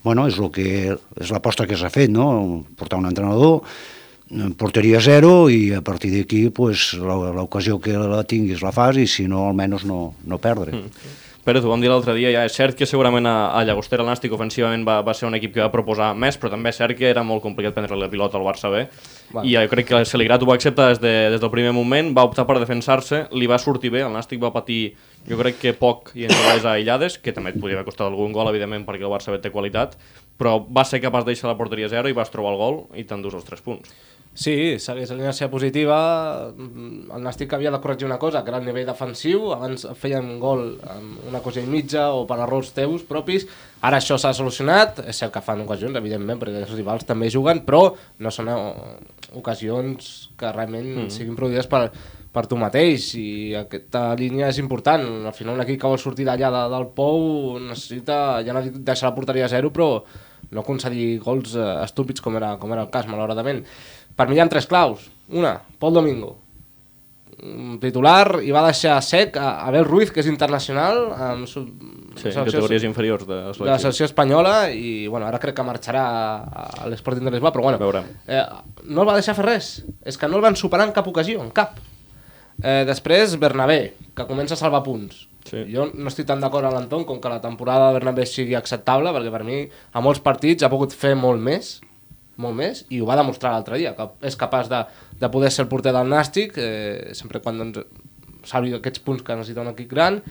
Bueno, 0.01 0.25
és, 0.25 0.37
el 0.41 0.49
que, 0.49 0.97
és 0.97 1.29
l'aposta 1.29 1.67
que 1.69 1.77
s'ha 1.77 1.91
fet, 1.93 2.09
no? 2.09 2.65
portar 2.77 2.97
un 2.97 3.05
entrenador, 3.05 3.61
eh, 4.31 4.49
porteria 4.57 4.99
zero 5.03 5.49
i 5.49 5.73
a 5.75 5.81
partir 5.81 6.11
d'aquí 6.15 6.49
pues, 6.49 6.93
la- 6.99 7.33
l'ocasió 7.35 7.79
que 7.79 7.93
la 7.97 8.23
tinguis 8.23 8.61
la 8.63 8.71
fas 8.71 8.97
i 8.97 9.07
si 9.07 9.27
no 9.27 9.47
almenys 9.49 9.85
no, 9.85 10.13
no 10.25 10.37
perdre. 10.39 10.71
Mm. 10.71 11.19
Pere, 11.41 11.57
t'ho 11.57 11.71
vam 11.71 11.81
dir 11.81 11.89
l'altre 11.89 12.13
dia, 12.13 12.29
ja 12.29 12.43
és 12.45 12.53
cert 12.53 12.75
que 12.77 12.85
segurament 12.85 13.25
a, 13.25 13.49
a 13.57 13.63
Llagostera 13.65 14.03
el 14.03 14.09
Nàstic 14.11 14.29
ofensivament 14.35 14.83
va, 14.85 14.99
va 15.01 15.15
ser 15.17 15.25
un 15.25 15.33
equip 15.33 15.55
que 15.55 15.63
va 15.63 15.71
proposar 15.73 16.11
més, 16.13 16.35
però 16.37 16.51
també 16.53 16.69
és 16.69 16.77
cert 16.77 16.93
que 16.99 17.07
era 17.09 17.23
molt 17.25 17.41
complicat 17.41 17.73
prendre 17.73 17.97
la 17.97 18.11
pilota 18.11 18.37
al 18.37 18.45
Barça 18.45 18.69
B, 18.69 18.83
Vale. 19.33 19.49
i 19.49 19.55
jo 19.57 19.63
crec 19.71 19.87
que 19.89 19.95
el 19.97 20.05
Celigrat 20.05 20.45
ho 20.45 20.45
va 20.45 20.53
acceptar 20.53 20.91
des, 20.91 21.01
de, 21.01 21.15
des 21.33 21.41
del 21.41 21.49
primer 21.49 21.71
moment, 21.73 22.11
va 22.13 22.27
optar 22.29 22.45
per 22.45 22.59
defensar-se, 22.61 23.23
li 23.33 23.49
va 23.49 23.57
sortir 23.57 23.89
bé, 23.89 24.03
el 24.05 24.13
Nàstic 24.13 24.37
va 24.37 24.53
patir 24.53 24.93
jo 25.25 25.41
crec 25.41 25.57
que 25.57 25.73
poc 25.73 26.13
i 26.13 26.27
en 26.29 26.35
jugades 26.37 26.69
aïllades, 26.75 27.17
que 27.17 27.33
també 27.33 27.55
et 27.55 27.59
podria 27.59 27.79
haver 27.79 27.89
costat 27.89 28.05
algun 28.05 28.37
gol, 28.37 28.53
evidentment, 28.53 28.85
perquè 28.85 29.01
el 29.01 29.15
Barça 29.17 29.33
B 29.33 29.41
té 29.41 29.49
qualitat, 29.49 29.97
però 30.37 30.59
va 30.61 30.85
ser 30.85 31.01
capaç 31.01 31.25
de 31.25 31.33
deixar 31.33 31.49
la 31.49 31.57
porteria 31.57 31.89
a 31.89 31.95
zero 31.97 32.09
i 32.09 32.13
vas 32.13 32.29
trobar 32.29 32.53
el 32.53 32.61
gol 32.61 32.83
i 32.93 33.03
t'endús 33.09 33.33
els 33.41 33.49
3 33.49 33.65
punts. 33.65 33.89
Sí, 34.33 34.79
segueix 34.79 35.09
la 35.11 35.17
línia 35.19 35.47
positiva. 35.51 35.97
Mm, 36.55 37.11
El 37.11 37.25
Nàstic 37.25 37.51
havia 37.51 37.71
de 37.71 37.81
corregir 37.83 38.07
una 38.07 38.17
cosa, 38.17 38.43
que 38.43 38.49
era 38.49 38.61
el 38.61 38.65
nivell 38.65 38.87
defensiu. 38.87 39.51
Abans 39.51 39.83
feien 39.99 40.39
gol 40.39 40.77
amb 40.87 41.27
una 41.27 41.41
cosa 41.43 41.59
i 41.59 41.67
mitja 41.67 42.07
o 42.15 42.23
per 42.29 42.39
errors 42.39 42.71
teus 42.71 43.03
propis. 43.03 43.45
Ara 43.81 43.99
això 43.99 44.17
s'ha 44.17 44.31
solucionat. 44.33 45.03
És 45.11 45.19
cert 45.19 45.33
que 45.35 45.43
fan 45.43 45.65
ocasions, 45.65 45.99
evidentment, 45.99 46.39
perquè 46.39 46.63
els 46.63 46.73
rivals 46.77 47.05
també 47.05 47.29
juguen, 47.29 47.65
però 47.67 47.83
no 48.19 48.31
són 48.31 48.53
eh, 48.53 48.57
ocasions 49.35 50.31
que 50.39 50.55
realment 50.55 50.89
mm. 50.95 51.11
siguin 51.11 51.35
produïdes 51.35 51.67
per, 51.67 51.89
per 52.31 52.47
tu 52.47 52.55
mateix 52.55 53.11
i 53.19 53.27
aquesta 53.59 54.13
línia 54.15 54.47
és 54.47 54.63
important. 54.63 55.03
Al 55.27 55.35
final 55.35 55.59
un 55.59 55.67
equip 55.67 55.81
que 55.81 55.91
vol 55.91 55.99
sortir 55.99 56.25
d'allà 56.29 56.55
de, 56.55 56.65
del 56.71 56.87
pou 56.95 57.59
necessita, 57.59 58.39
ja 58.47 58.55
no 58.55 58.63
dic 58.63 58.79
deixar 58.79 59.11
la 59.11 59.15
porteria 59.17 59.51
a 59.51 59.51
zero, 59.51 59.75
però 59.75 59.97
no 60.51 60.63
concedir 60.67 61.17
gols 61.23 61.55
eh, 61.55 61.71
estúpids 61.83 62.23
com 62.23 62.35
era, 62.39 62.55
com 62.59 62.71
era 62.71 62.87
el 62.87 62.93
cas, 62.93 63.07
malauradament. 63.11 63.65
Per 64.21 64.27
mi 64.29 64.37
hi 64.37 64.43
ha 64.43 64.47
tres 64.51 64.67
claus. 64.69 65.07
Una, 65.33 65.55
Pol 65.81 65.93
Domingo, 65.97 66.35
titular, 67.81 68.37
i 68.45 68.51
va 68.53 68.61
deixar 68.67 68.99
sec 69.01 69.37
a 69.39 69.63
Abel 69.65 69.85
Ruiz, 69.87 70.11
que 70.13 70.21
és 70.21 70.27
internacional, 70.29 71.07
amb 71.31 71.47
su... 71.49 71.63
Sí, 72.11 72.27
en 72.27 72.33
selecció- 72.35 72.43
categories 72.59 72.83
inferiors 72.83 73.23
de 73.25 73.37
de 73.39 73.65
la 73.65 73.77
selecció. 73.79 74.05
espanyola 74.05 74.69
i 74.75 75.07
bueno, 75.07 75.25
ara 75.29 75.39
crec 75.39 75.55
que 75.55 75.63
marxarà 75.63 76.03
a, 76.43 76.87
l'Sporting 76.91 77.23
de 77.25 77.31
Lisboa, 77.31 77.53
però 77.55 77.63
bueno, 77.63 77.79
Veurem. 77.79 78.03
eh, 78.27 78.41
no 78.91 79.01
el 79.05 79.07
va 79.07 79.15
deixar 79.15 79.33
fer 79.37 79.45
res, 79.47 79.69
és 80.05 80.17
que 80.19 80.27
no 80.27 80.35
el 80.37 80.43
van 80.43 80.57
superar 80.59 80.85
en 80.89 80.91
cap 80.93 81.07
ocasió, 81.07 81.41
en 81.41 81.49
cap. 81.55 81.79
Eh, 82.61 82.83
després 82.85 83.37
Bernabé, 83.39 83.93
que 84.13 84.27
comença 84.27 84.53
a 84.53 84.59
salvar 84.59 84.83
punts. 84.83 85.23
Sí. 85.47 85.63
Jo 85.73 85.87
no 85.95 86.11
estic 86.11 86.27
tan 86.27 86.43
d'acord 86.43 86.67
amb 86.67 86.75
l'Anton 86.75 87.05
com 87.07 87.17
que 87.23 87.31
la 87.31 87.39
temporada 87.41 87.87
de 87.87 87.93
Bernabé 87.97 88.27
sigui 88.29 88.53
acceptable, 88.59 89.09
perquè 89.15 89.31
per 89.33 89.41
mi 89.47 89.63
a 89.93 90.03
molts 90.03 90.19
partits 90.21 90.67
ha 90.67 90.69
pogut 90.69 90.91
fer 90.93 91.15
molt 91.15 91.41
més, 91.41 91.79
molt 92.37 92.55
més, 92.55 92.85
i 92.89 93.01
ho 93.01 93.05
va 93.05 93.15
demostrar 93.19 93.51
l'altre 93.51 93.77
dia, 93.77 93.95
que 93.95 94.07
és 94.25 94.35
capaç 94.39 94.69
de, 94.69 94.83
de 95.19 95.29
poder 95.29 95.51
ser 95.51 95.63
el 95.65 95.69
porter 95.69 95.91
del 95.93 96.07
Nàstic, 96.09 96.53
eh, 96.57 97.11
sempre 97.13 97.39
quan 97.41 97.57
doncs, 97.57 97.83
salvi 98.43 98.73
aquests 98.73 98.99
punts 99.05 99.21
que 99.23 99.35
necessita 99.35 99.61
un 99.61 99.67
equip 99.73 99.91
gran, 99.91 100.21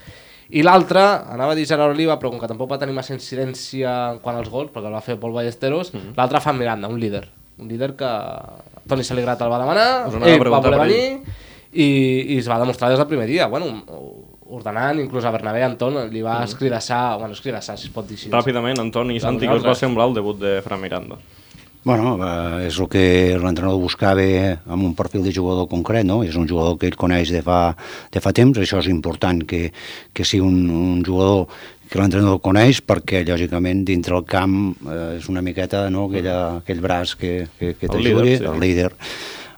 i 0.50 0.64
l'altre, 0.66 0.98
anava 1.30 1.52
a 1.52 1.54
dir 1.54 1.66
Gerard 1.68 1.92
Oliva, 1.94 2.16
però 2.18 2.30
com 2.32 2.40
que 2.40 2.48
tampoc 2.50 2.70
va 2.72 2.78
tenir 2.80 2.94
massa 2.96 3.14
incidència 3.14 3.92
en 4.14 4.18
quant 4.18 4.36
als 4.40 4.48
gols, 4.50 4.72
perquè 4.74 4.88
el 4.90 4.96
va 4.96 5.00
fer 5.04 5.18
Pol 5.20 5.30
Ballesteros, 5.36 5.92
Mhm. 5.94 6.16
l'altre 6.16 6.40
fa 6.40 6.52
Miranda, 6.52 6.88
un 6.88 6.98
líder. 6.98 7.28
Un 7.58 7.68
líder 7.68 7.94
que 7.94 8.08
Toni 8.88 9.04
Saligrat 9.04 9.40
el 9.42 9.50
va 9.52 9.58
demanar, 9.60 10.08
Us 10.08 10.14
ell 10.14 10.42
va 10.50 10.58
voler 10.60 10.80
venir, 10.80 11.20
i, 11.72 12.34
i 12.34 12.38
es 12.38 12.48
va 12.50 12.58
demostrar 12.58 12.88
des 12.90 12.98
del 12.98 13.06
primer 13.06 13.28
dia. 13.28 13.46
Bueno, 13.46 13.84
ordenant, 14.50 14.98
inclús 14.98 15.24
a 15.24 15.30
Bernabé 15.30 15.62
Anton 15.62 16.08
li 16.10 16.22
va 16.22 16.40
escridassar, 16.42 17.18
bueno, 17.18 17.34
escridassar, 17.34 17.78
si 17.78 17.86
es 17.86 17.92
pot 17.94 18.08
dir 18.08 18.16
així. 18.18 18.30
Ràpidament, 18.32 18.80
Antoni 18.82 19.14
i 19.16 19.20
Santi, 19.22 19.46
què 19.46 19.54
us 19.60 19.66
va 19.66 19.76
semblar 19.78 20.08
el 20.08 20.14
debut 20.14 20.40
de 20.40 20.56
Fran 20.64 20.80
Miranda? 20.82 21.20
Bueno, 21.82 22.18
és 22.60 22.76
el 22.76 22.88
que 22.92 23.02
l'entrenador 23.40 23.80
buscava 23.80 24.24
amb 24.68 24.84
un 24.84 24.94
perfil 24.98 25.24
de 25.24 25.32
jugador 25.32 25.64
concret, 25.70 26.04
no? 26.04 26.20
És 26.26 26.36
un 26.36 26.48
jugador 26.48 26.76
que 26.76 26.90
ell 26.90 26.98
coneix 27.00 27.32
de 27.32 27.40
fa, 27.40 27.74
de 28.12 28.20
fa 28.20 28.34
temps, 28.36 28.58
això 28.60 28.82
és 28.82 28.90
important 28.92 29.40
que, 29.48 29.70
que 30.12 30.26
sigui 30.28 30.44
un, 30.44 30.66
un 30.68 31.04
jugador 31.06 31.48
que 31.90 31.98
l'entrenador 31.98 32.38
coneix 32.44 32.82
perquè, 32.86 33.24
lògicament, 33.26 33.82
dintre 33.88 34.14
el 34.18 34.26
camp 34.28 34.56
eh, 34.86 35.16
és 35.16 35.28
una 35.32 35.42
miqueta 35.42 35.88
no? 35.90 36.06
Aquella, 36.10 36.38
aquell 36.60 36.82
braç 36.84 37.16
que, 37.18 37.34
que, 37.58 37.72
que 37.80 37.88
t'ajudi, 37.88 38.36
sí. 38.36 38.44
el 38.46 38.60
líder. 38.60 38.90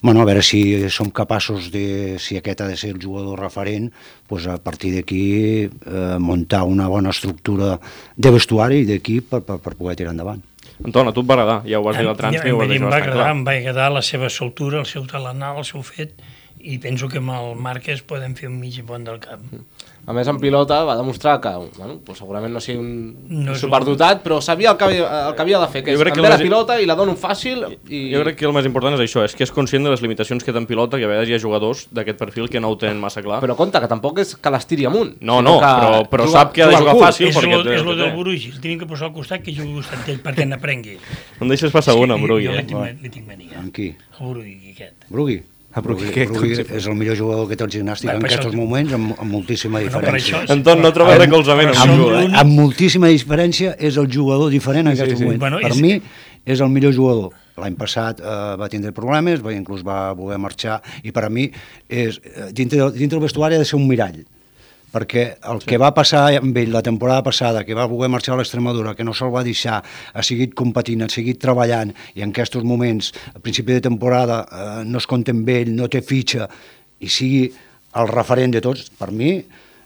Bueno, 0.02 0.22
a 0.22 0.26
veure 0.26 0.42
si 0.42 0.62
som 0.90 1.12
capaços 1.14 1.68
de, 1.74 2.16
si 2.18 2.38
aquest 2.38 2.62
ha 2.62 2.70
de 2.70 2.78
ser 2.78 2.94
el 2.94 3.02
jugador 3.02 3.38
referent, 3.38 3.90
pues 4.26 4.48
a 4.50 4.56
partir 4.58 4.94
d'aquí 4.94 5.26
eh, 5.66 6.16
muntar 6.18 6.64
una 6.66 6.88
bona 6.90 7.10
estructura 7.14 7.76
de 8.16 8.34
vestuari 8.34 8.82
i 8.82 8.88
d'equip 8.88 9.30
per, 9.30 9.44
per, 9.46 9.60
per 9.62 9.76
poder 9.78 9.98
tirar 10.00 10.14
endavant. 10.16 10.42
Anton, 10.84 11.08
a 11.08 11.12
tu 11.14 11.20
et 11.22 11.26
va 11.28 11.34
agradar, 11.34 11.58
ja 11.68 11.78
ho 11.78 11.82
vas 11.86 11.96
dir 11.96 12.02
al 12.06 12.12
A 12.12 12.16
Transmi, 12.18 12.42
mi- 12.44 12.50
ho 12.50 12.58
vas 12.58 12.70
em 12.70 12.82
va 12.90 12.96
agradar, 12.96 13.22
clar. 13.22 13.30
em 13.36 13.44
va 13.46 13.52
agradar 13.52 13.90
la 13.92 14.02
seva 14.02 14.28
soltura, 14.30 14.80
el 14.80 14.86
seu 14.86 15.06
talental, 15.06 15.58
el 15.58 15.64
seu 15.64 15.82
fet, 15.82 16.14
i 16.58 16.78
penso 16.78 17.08
que 17.08 17.18
amb 17.18 17.30
el 17.30 17.54
Marquès 17.56 18.02
podem 18.02 18.34
fer 18.38 18.48
un 18.48 18.58
mig 18.60 18.80
bon 18.86 19.04
del 19.04 19.18
camp. 19.20 19.42
A 20.04 20.12
més, 20.12 20.26
en 20.26 20.34
pilota 20.42 20.80
va 20.82 20.96
demostrar 20.98 21.36
que 21.40 21.48
bueno, 21.78 22.00
pues 22.04 22.18
segurament 22.18 22.50
no 22.52 22.58
sigui 22.58 22.80
un, 22.82 23.44
No 23.46 23.54
superdotat, 23.54 24.18
però 24.24 24.40
sabia 24.42 24.72
el 24.72 24.76
que, 24.76 24.84
havia, 24.84 25.28
el 25.28 25.34
que 25.36 25.42
havia 25.42 25.60
de 25.62 25.68
fer, 25.70 25.84
que 25.84 25.92
Jo 25.94 25.98
és 26.00 26.02
crec 26.02 26.14
que 26.16 26.20
la 26.24 26.30
les- 26.32 26.42
pilota 26.42 26.80
i 26.82 26.86
la 26.90 26.96
dono 26.98 27.14
fàcil 27.14 27.62
i... 27.88 28.00
Jo 28.12 28.24
crec 28.24 28.36
que 28.40 28.44
el 28.48 28.52
més 28.56 28.66
important 28.66 28.96
és 28.98 29.04
això, 29.04 29.22
és 29.24 29.36
que 29.38 29.44
és 29.46 29.52
conscient 29.54 29.84
de 29.86 29.90
les 29.94 30.02
limitacions 30.02 30.42
que 30.42 30.50
té 30.50 30.58
en 30.58 30.66
pilota, 30.66 30.98
que 30.98 31.04
a 31.06 31.08
vegades 31.12 31.28
hi 31.30 31.36
ha 31.36 31.38
jugadors 31.38 31.86
d'aquest 31.94 32.18
perfil 32.18 32.48
que 32.50 32.58
no 32.58 32.72
ho 32.74 32.76
tenen 32.76 32.98
massa 32.98 33.22
clar. 33.22 33.38
Però 33.44 33.54
compte, 33.54 33.78
que 33.78 33.86
tampoc 33.94 34.18
és 34.24 34.34
que 34.34 34.50
les 34.50 34.66
tiri 34.66 34.86
amunt. 34.90 35.14
No, 35.20 35.38
no, 35.40 35.54
que 35.60 35.70
però- 35.70 36.02
però 36.10 36.26
juga- 36.26 36.38
sap 36.40 36.52
que 36.52 36.64
ha 36.64 36.68
de 36.72 36.76
jugar 36.82 36.96
fàcil. 36.96 37.28
és 37.28 37.36
perquè 37.36 37.62
lo, 37.62 37.70
és 37.72 37.84
lo 37.84 37.94
del 37.94 38.16
Brugi, 38.18 38.50
el 38.56 38.60
tenim 38.60 38.80
que 38.82 38.86
posar 38.90 39.06
al 39.12 39.14
costat 39.14 39.40
que 39.46 39.54
jugui 39.54 39.70
al 39.70 39.84
costat 39.84 40.04
d'ell 40.06 40.18
perquè 40.20 40.48
n'aprengui. 40.48 40.98
No 41.38 41.46
em 41.46 41.48
deixes 41.54 41.70
passar 41.70 41.94
una, 41.94 42.16
Brugui. 42.16 42.46
Jo 42.50 42.50
Eh? 42.58 42.58
li 42.58 42.66
tinc, 42.66 43.02
li 43.02 43.08
tinc 43.08 43.26
mania. 43.30 43.58
Amb 43.62 43.70
qui? 43.72 43.94
El 44.18 44.34
Brugui 44.34 44.74
aquest. 44.74 45.06
Brugui. 45.08 45.42
Ah, 45.74 45.80
Com 45.80 45.96
si 45.98 46.60
és 46.76 46.86
el 46.86 46.94
millor 46.94 47.16
jugador 47.16 47.48
que 47.48 47.56
té 47.56 47.64
el 47.64 47.70
gimnàstic 47.70 48.08
Va, 48.10 48.14
en 48.14 48.20
per 48.20 48.28
això- 48.30 48.40
aquests 48.40 48.56
moments, 48.56 48.92
amb, 48.92 49.14
amb 49.18 49.30
moltíssima 49.32 49.80
diferència. 49.80 50.42
això- 50.42 50.50
Anton, 50.52 50.82
no 50.82 50.92
trobes 50.92 51.18
recolzament 51.18 51.70
Però 51.70 51.84
tu, 51.86 52.10
eh? 52.10 52.22
l'únic- 52.26 52.36
Amb 52.38 52.50
moltíssima 52.60 53.08
diferència 53.08 53.74
és 53.78 53.96
el 53.96 54.06
jugador 54.12 54.50
diferent 54.50 54.86
en 54.88 54.92
aquests 54.92 55.18
sí. 55.18 55.24
moments. 55.24 55.40
Bueno, 55.40 55.58
per 55.62 55.70
és- 55.70 55.80
mi 55.80 56.02
és 56.44 56.60
el 56.60 56.68
millor 56.68 56.92
jugador. 56.94 57.30
l'any 57.56 57.74
passat 57.76 58.18
eh, 58.18 58.24
va 58.58 58.66
tindre 58.68 58.92
problemes, 58.92 59.42
va, 59.44 59.52
inclús 59.52 59.82
va 59.86 60.12
voler 60.14 60.38
marxar, 60.38 60.80
i 61.04 61.12
per 61.12 61.24
a 61.26 61.28
mi, 61.28 61.50
és, 61.86 62.18
eh, 62.24 62.48
dintre, 62.50 62.90
dintre 62.92 63.18
del 63.18 63.20
vestuari 63.20 63.54
ha 63.54 63.58
de 63.58 63.64
ser 63.66 63.76
un 63.76 63.86
mirall, 63.86 64.24
perquè 64.92 65.24
el 65.48 65.62
sí. 65.62 65.70
que 65.70 65.80
va 65.80 65.92
passar 65.96 66.26
amb 66.38 66.56
ell 66.60 66.72
la 66.74 66.82
temporada 66.84 67.24
passada, 67.24 67.64
que 67.64 67.76
va 67.78 67.88
voler 67.90 68.10
marxar 68.12 68.36
a 68.36 68.40
l'Extremadura, 68.40 68.94
que 68.98 69.06
no 69.08 69.14
se'l 69.16 69.32
va 69.34 69.44
deixar, 69.46 69.80
ha 69.82 70.24
seguit 70.26 70.54
competint, 70.58 71.04
ha 71.06 71.10
seguit 71.12 71.40
treballant, 71.42 71.94
i 72.14 72.24
en 72.24 72.34
aquests 72.34 72.60
moments, 72.68 73.12
a 73.32 73.40
principi 73.40 73.78
de 73.78 73.84
temporada, 73.88 74.42
eh, 74.44 74.70
no 74.84 75.00
es 75.00 75.08
compta 75.08 75.34
amb 75.34 75.48
ell, 75.48 75.72
no 75.76 75.88
té 75.92 76.04
fitxa, 76.04 76.48
i 77.00 77.10
sigui 77.10 77.46
el 77.98 78.10
referent 78.12 78.54
de 78.54 78.62
tots, 78.64 78.90
per 78.98 79.10
mi, 79.12 79.38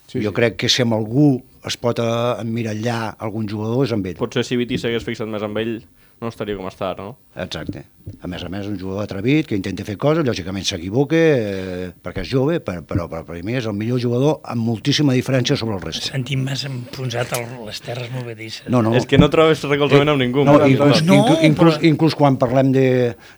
sí, 0.07 0.21
jo 0.21 0.31
sí. 0.31 0.37
crec 0.37 0.59
que 0.63 0.71
si 0.73 0.85
amb 0.85 0.99
algú 0.99 1.37
es 1.67 1.79
pot 1.81 2.01
eh, 2.03 2.09
emmirallar 2.43 3.17
algun 3.23 3.49
jugador 3.51 3.87
és 3.87 3.95
amb 3.95 4.07
ell. 4.11 4.19
Potser 4.19 4.45
si 4.47 4.59
Viti 4.59 4.79
s'hagués 4.79 5.07
fixat 5.07 5.31
més 5.31 5.45
amb 5.47 5.59
ell, 5.63 5.79
no 6.21 6.31
estaria 6.33 6.57
com 6.57 6.67
està 6.71 6.93
ara, 6.95 7.05
no? 7.11 7.17
Exacte. 7.37 7.85
A 8.23 8.29
més 8.31 8.45
a 8.47 8.49
més, 8.49 8.69
un 8.71 8.77
jugador 8.79 9.03
atrevit 9.03 9.49
que 9.51 9.57
intenta 9.59 9.85
fer 9.85 9.97
coses, 9.99 10.23
lògicament 10.25 10.65
s'equivoca 10.65 11.19
eh, 11.19 11.89
perquè 12.01 12.23
és 12.23 12.29
jove, 12.31 12.61
però, 12.65 12.85
però, 12.87 13.09
però 13.11 13.25
per 13.27 13.41
mi 13.45 13.57
és 13.59 13.67
el 13.67 13.75
millor 13.77 13.99
jugador 14.01 14.39
amb 14.47 14.63
moltíssima 14.63 15.13
diferència 15.17 15.57
sobre 15.59 15.75
el 15.75 15.83
reste. 15.83 16.13
Sentim 16.15 16.45
més 16.47 16.63
enfonsat 16.69 17.35
a 17.35 17.41
les 17.67 17.81
terres 17.83 18.13
movedisses. 18.15 18.69
No, 18.73 18.81
no. 18.87 18.95
És 18.97 19.09
que 19.11 19.19
no 19.19 19.29
trobes 19.33 19.65
recolzament 19.67 20.15
amb 20.15 20.23
ningú. 20.23 20.45
No, 20.47 20.55
Marc 20.55 20.71
inclús, 20.71 21.03
no, 21.03 21.19
inclús, 21.19 21.43
inclús, 21.51 21.75
però- 21.75 21.91
inclús 21.91 22.17
quan 22.17 22.39
parlem 22.41 22.71
de, 22.73 22.87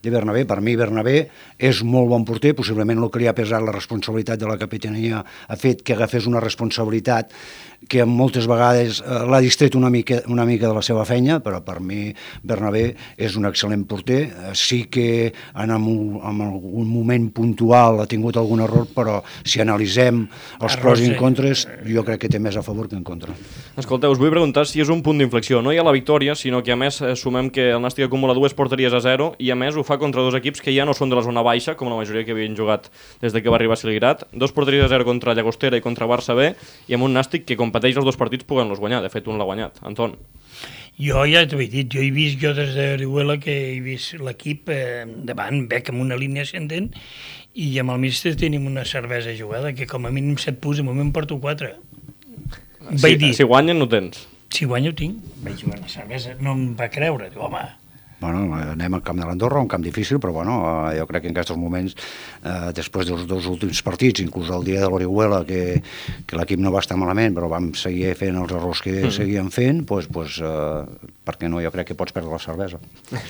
de 0.05 0.13
Bernabé, 0.13 0.45
per 0.47 0.61
mi 0.61 0.77
Bernabé 0.77 1.17
és 1.57 1.81
molt 1.83 2.13
bon 2.13 2.29
porter, 2.29 2.53
possiblement 2.55 3.01
el 3.01 3.11
que 3.11 3.25
li 3.25 3.31
ha 3.33 3.35
pesat 3.35 3.65
la 3.65 3.73
responsabilitat 3.75 4.39
de 4.39 4.53
la 4.53 4.59
capitania 4.61 5.25
ha 5.25 5.57
fet 5.59 5.81
que 5.83 5.97
agafés 5.97 6.29
una 6.29 6.45
responsabilitat 6.45 7.33
que 7.89 8.05
moltes 8.05 8.45
vegades 8.51 9.01
eh, 9.01 9.25
l'ha 9.31 9.41
distret 9.41 9.77
una 9.79 9.89
mica, 9.89 10.21
una 10.29 10.45
mica 10.45 10.69
de 10.69 10.77
la 10.77 10.85
seva 10.85 11.07
feina, 11.09 11.41
però 11.41 11.63
per 11.65 11.79
mi 11.81 12.13
Bernabé 12.43 12.68
és 12.77 13.37
un 13.37 13.49
excel·lent 13.49 13.87
porter. 13.89 14.23
Eh, 14.29 14.55
Sí 14.59 14.85
que 14.85 15.33
en, 15.55 15.71
un, 15.71 16.19
en 16.21 16.41
algun 16.45 16.89
moment 16.91 17.29
puntual 17.33 18.03
ha 18.03 18.07
tingut 18.11 18.37
algun 18.37 18.61
error, 18.61 18.87
però 18.93 19.23
si 19.45 19.63
analitzem 19.63 20.25
els 20.27 20.75
Errors, 20.75 20.83
pros 20.83 21.01
i 21.01 21.07
sí. 21.13 21.17
contres, 21.17 21.63
jo 21.87 22.05
crec 22.05 22.25
que 22.25 22.29
té 22.29 22.41
més 22.43 22.57
a 22.59 22.63
favor 22.67 22.89
que 22.89 22.97
en 22.99 23.05
contra. 23.07 23.33
Escolteu, 23.79 24.13
us 24.13 24.21
vull 24.21 24.33
preguntar 24.35 24.67
si 24.69 24.83
és 24.83 24.91
un 24.93 25.03
punt 25.07 25.21
d'inflexió. 25.21 25.63
No 25.63 25.73
hi 25.73 25.79
ha 25.79 25.87
la 25.87 25.95
victòria, 25.95 26.35
sinó 26.35 26.63
que 26.67 26.75
a 26.75 26.79
més 26.81 27.01
eh, 27.01 27.15
sumem 27.17 27.49
que 27.55 27.71
el 27.73 27.81
Nàstic 27.81 28.09
acumula 28.09 28.37
dues 28.37 28.57
porteries 28.59 28.93
a 28.93 29.01
zero 29.05 29.31
i 29.39 29.53
a 29.55 29.57
més 29.59 29.77
ho 29.79 29.85
fa 29.87 29.99
contra 30.03 30.25
dos 30.25 30.37
equips 30.37 30.61
que 30.65 30.75
ja 30.75 30.85
no 30.89 30.97
són 30.97 31.09
de 31.13 31.17
la 31.17 31.25
zona 31.25 31.45
baixa, 31.47 31.77
com 31.79 31.89
la 31.89 31.97
majoria 32.01 32.27
que 32.27 32.35
havien 32.37 32.57
jugat 32.59 32.91
des 33.23 33.33
de 33.33 33.43
que 33.43 33.53
va 33.53 33.57
arribar 33.61 33.79
a 33.79 33.81
Siligrat. 33.81 34.27
Dos 34.33 34.53
porteries 34.53 34.85
a 34.85 34.91
zero 34.93 35.07
contra 35.09 35.37
Llagostera 35.39 35.79
i 35.79 35.85
contra 35.85 36.09
Barça 36.11 36.37
B 36.37 36.53
i 36.89 36.99
amb 36.99 37.07
un 37.07 37.15
Nàstic 37.17 37.47
que 37.49 37.57
competeix 37.57 37.97
els 37.97 38.09
dos 38.09 38.19
partits 38.21 38.45
puguen-los 38.45 38.83
guanyar. 38.83 39.03
De 39.05 39.13
fet, 39.13 39.29
un 39.31 39.39
l'ha 39.39 39.49
guanyat. 39.49 39.81
Anton. 39.87 40.17
Jo 40.99 41.23
ja 41.31 41.45
t'ho 41.47 41.61
he 41.63 41.69
dit, 41.71 41.87
jo 41.95 42.03
he 42.03 42.11
vist 42.11 42.41
jo 42.43 42.51
des 42.57 42.73
de 42.75 42.89
Orihuela 42.97 43.37
que 43.39 43.53
he 43.55 43.81
vist 43.85 44.17
l'equip 44.19 44.69
eh, 44.75 45.05
davant, 45.07 45.61
bec 45.71 45.93
amb 45.93 46.03
una 46.03 46.17
línia 46.19 46.43
ascendent 46.43 46.89
i 47.55 47.69
amb 47.79 47.95
el 47.95 48.01
míster 48.03 48.35
tenim 48.39 48.67
una 48.67 48.85
cervesa 48.85 49.31
jugada 49.39 49.73
que 49.75 49.87
com 49.87 50.07
a 50.07 50.11
mínim 50.15 50.37
7 50.39 50.59
punts, 50.63 50.81
de 50.83 50.87
moment 50.87 51.13
porto 51.15 51.39
4. 51.39 51.71
Si, 52.89 53.03
Vaig 53.03 53.19
dir, 53.21 53.31
si 53.37 53.45
guanyen, 53.47 53.79
no 53.79 53.87
tens. 53.91 54.27
si 54.51 54.65
guanyo 54.67 54.95
tinc, 54.97 55.19
vaig 55.45 55.59
jugar 55.61 55.79
la 55.79 55.89
cervesa, 55.93 56.35
no 56.41 56.55
em 56.57 56.73
va 56.75 56.89
creure, 56.91 57.29
diu, 57.31 57.43
home, 57.47 57.61
Bueno, 58.21 58.57
anem 58.59 58.97
al 58.99 59.03
camp 59.07 59.21
de 59.21 59.27
l'Andorra, 59.29 59.61
un 59.63 59.69
camp 59.71 59.85
difícil, 59.85 60.19
però 60.19 60.33
bueno, 60.35 60.57
eh, 60.91 60.97
jo 60.99 61.07
crec 61.07 61.23
que 61.23 61.31
en 61.31 61.37
aquests 61.37 61.55
moments, 61.57 61.95
eh, 62.43 62.73
després 62.75 63.07
dels 63.07 63.27
dos 63.31 63.47
últims 63.47 63.79
partits, 63.87 64.25
inclús 64.25 64.51
el 64.51 64.65
dia 64.67 64.81
de 64.83 64.89
l'Orihuela, 64.91 65.45
que, 65.47 65.79
que 66.27 66.39
l'equip 66.41 66.59
no 66.59 66.73
va 66.75 66.83
estar 66.83 66.99
malament, 66.99 67.37
però 67.37 67.47
vam 67.53 67.71
seguir 67.79 68.17
fent 68.19 68.41
els 68.43 68.51
errors 68.51 68.83
que 68.83 68.97
mm. 69.05 69.13
seguíem 69.15 69.53
fent, 69.55 69.85
doncs, 69.87 70.11
doncs, 70.11 70.41
eh, 70.43 71.13
perquè 71.29 71.47
no, 71.53 71.63
jo 71.63 71.71
crec 71.71 71.93
que 71.93 71.99
pots 71.99 72.17
perdre 72.17 72.35
la 72.35 72.43
cervesa. 72.43 72.81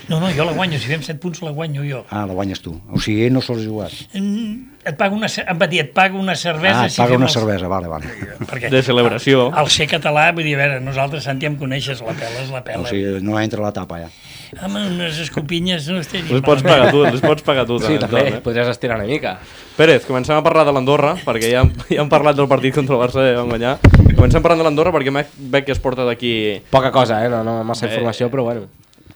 no, 0.09 0.19
no, 0.19 0.33
jo 0.33 0.47
la 0.49 0.57
guanyo, 0.57 0.81
si 0.81 0.89
fem 0.89 1.05
7 1.05 1.21
punts 1.21 1.43
la 1.45 1.53
guanyo 1.53 1.85
jo. 1.85 2.01
Ah, 2.09 2.25
la 2.25 2.33
guanyes 2.33 2.63
tu. 2.65 2.73
O 2.89 2.97
sigui, 3.03 3.29
no 3.29 3.45
sols 3.45 3.61
jugat. 3.67 3.93
Mm, 4.17 4.79
Et 4.89 4.95
pago 4.97 5.17
una, 5.19 5.27
em 5.27 5.57
va 5.59 5.67
dir, 5.67 5.81
et 5.83 5.89
pago 5.93 6.17
una 6.17 6.33
cervesa 6.39 6.85
Ah, 6.85 6.87
et 6.87 6.95
paga 6.95 7.11
fem 7.11 7.19
una 7.19 7.27
els- 7.27 7.35
cervesa, 7.35 7.67
vale, 7.67 7.89
vale. 7.91 8.09
Perquè 8.39 8.69
De 8.71 8.81
celebració. 8.81 9.49
Al 9.53 9.67
ser 9.69 9.89
català, 9.91 10.29
vull 10.33 10.47
dir, 10.47 10.55
a 10.55 10.61
veure, 10.63 10.79
nosaltres, 10.81 11.25
Santi, 11.27 11.45
em 11.45 11.57
coneixes, 11.59 11.99
la 12.01 12.15
pela 12.15 12.41
és 12.45 12.49
la 12.49 12.63
pela. 12.63 12.87
O 12.87 12.87
sigui, 12.87 13.19
no 13.21 13.37
entra 13.39 13.61
la 13.61 13.73
tapa, 13.75 13.99
ja. 13.99 14.09
Home, 14.57 14.81
unes 14.95 15.19
escopinyes 15.21 15.85
no 15.93 15.99
estaria 16.01 16.25
Les 16.33 16.41
pots 16.41 16.63
pagar 16.65 16.89
tu, 16.89 17.03
les 17.05 17.21
pots 17.21 17.43
pagar 17.45 17.65
tu. 17.69 17.77
Sí, 17.83 17.99
també, 18.01 18.23
eh? 18.27 18.39
podries 18.41 18.67
estirar 18.71 18.97
una 18.97 19.05
mica. 19.05 19.35
Pérez, 19.77 20.05
comencem 20.09 20.35
a 20.35 20.41
parlar 20.43 20.65
de 20.65 20.73
l'Andorra, 20.73 21.13
perquè 21.25 21.51
ja, 21.53 21.61
hem- 21.61 21.73
ja 21.89 22.01
hem 22.01 22.09
parlat 22.09 22.35
del 22.39 22.47
partit 22.49 22.73
contra 22.75 22.97
el 22.97 23.01
Barça 23.03 23.23
i 23.29 23.35
vam 23.37 23.51
guanyar. 23.53 23.77
Comencem 24.15 24.41
parlant 24.41 24.63
de 24.63 24.67
l'Andorra 24.67 24.91
perquè 24.95 25.13
veig 25.13 25.65
que 25.67 25.71
es 25.75 25.79
porta 25.79 26.03
d'aquí... 26.07 26.33
Poca 26.73 26.89
cosa, 26.91 27.21
eh? 27.25 27.29
No, 27.29 27.43
no 27.45 27.59
massa 27.63 27.85
Eh, 27.85 27.91
informació, 27.93 28.29
però 28.33 28.43
bueno. 28.49 28.65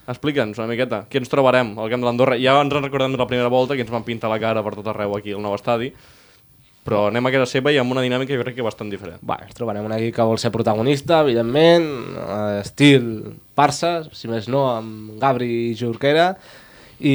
Explica'ns 0.07 0.57
una 0.59 0.67
miqueta, 0.67 1.05
què 1.09 1.17
ens 1.21 1.29
trobarem 1.31 1.73
al 1.79 1.89
camp 1.89 2.01
de 2.03 2.07
l'Andorra? 2.09 2.35
Ja 2.37 2.57
ens 2.61 2.73
en 2.75 2.83
recordem 2.83 3.13
de 3.15 3.17
la 3.21 3.27
primera 3.27 3.47
volta, 3.49 3.73
que 3.75 3.81
ens 3.87 3.91
van 3.91 4.03
pintar 4.03 4.29
la 4.29 4.37
cara 4.39 4.61
per 4.61 4.75
tot 4.75 4.87
arreu 4.91 5.15
aquí 5.17 5.31
al 5.31 5.41
nou 5.41 5.55
estadi, 5.55 5.93
però 6.83 7.05
anem 7.07 7.25
a 7.25 7.31
casa 7.31 7.45
seva 7.47 7.71
i 7.71 7.77
amb 7.79 7.95
una 7.95 8.03
dinàmica 8.03 8.35
jo 8.35 8.43
crec 8.43 8.57
que 8.57 8.65
bastant 8.67 8.89
diferent. 8.91 9.21
Va, 9.23 9.37
ens 9.47 9.55
trobarem 9.55 9.85
un 9.87 9.93
equip 9.95 10.13
que 10.17 10.25
vol 10.27 10.37
ser 10.37 10.51
protagonista, 10.51 11.21
evidentment, 11.23 11.87
estil 12.59 13.07
Barça, 13.57 13.95
si 14.15 14.29
més 14.31 14.49
no, 14.51 14.65
amb 14.71 15.17
Gabri 15.21 15.49
i 15.69 15.73
Jorquera, 15.77 16.33
i, 17.03 17.13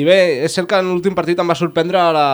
i 0.00 0.02
bé, 0.06 0.16
és 0.46 0.54
cert 0.54 0.68
que 0.70 0.78
en 0.80 0.86
l'últim 0.88 1.14
partit 1.16 1.40
em 1.42 1.50
va 1.50 1.56
sorprendre 1.58 2.00
la, 2.14 2.28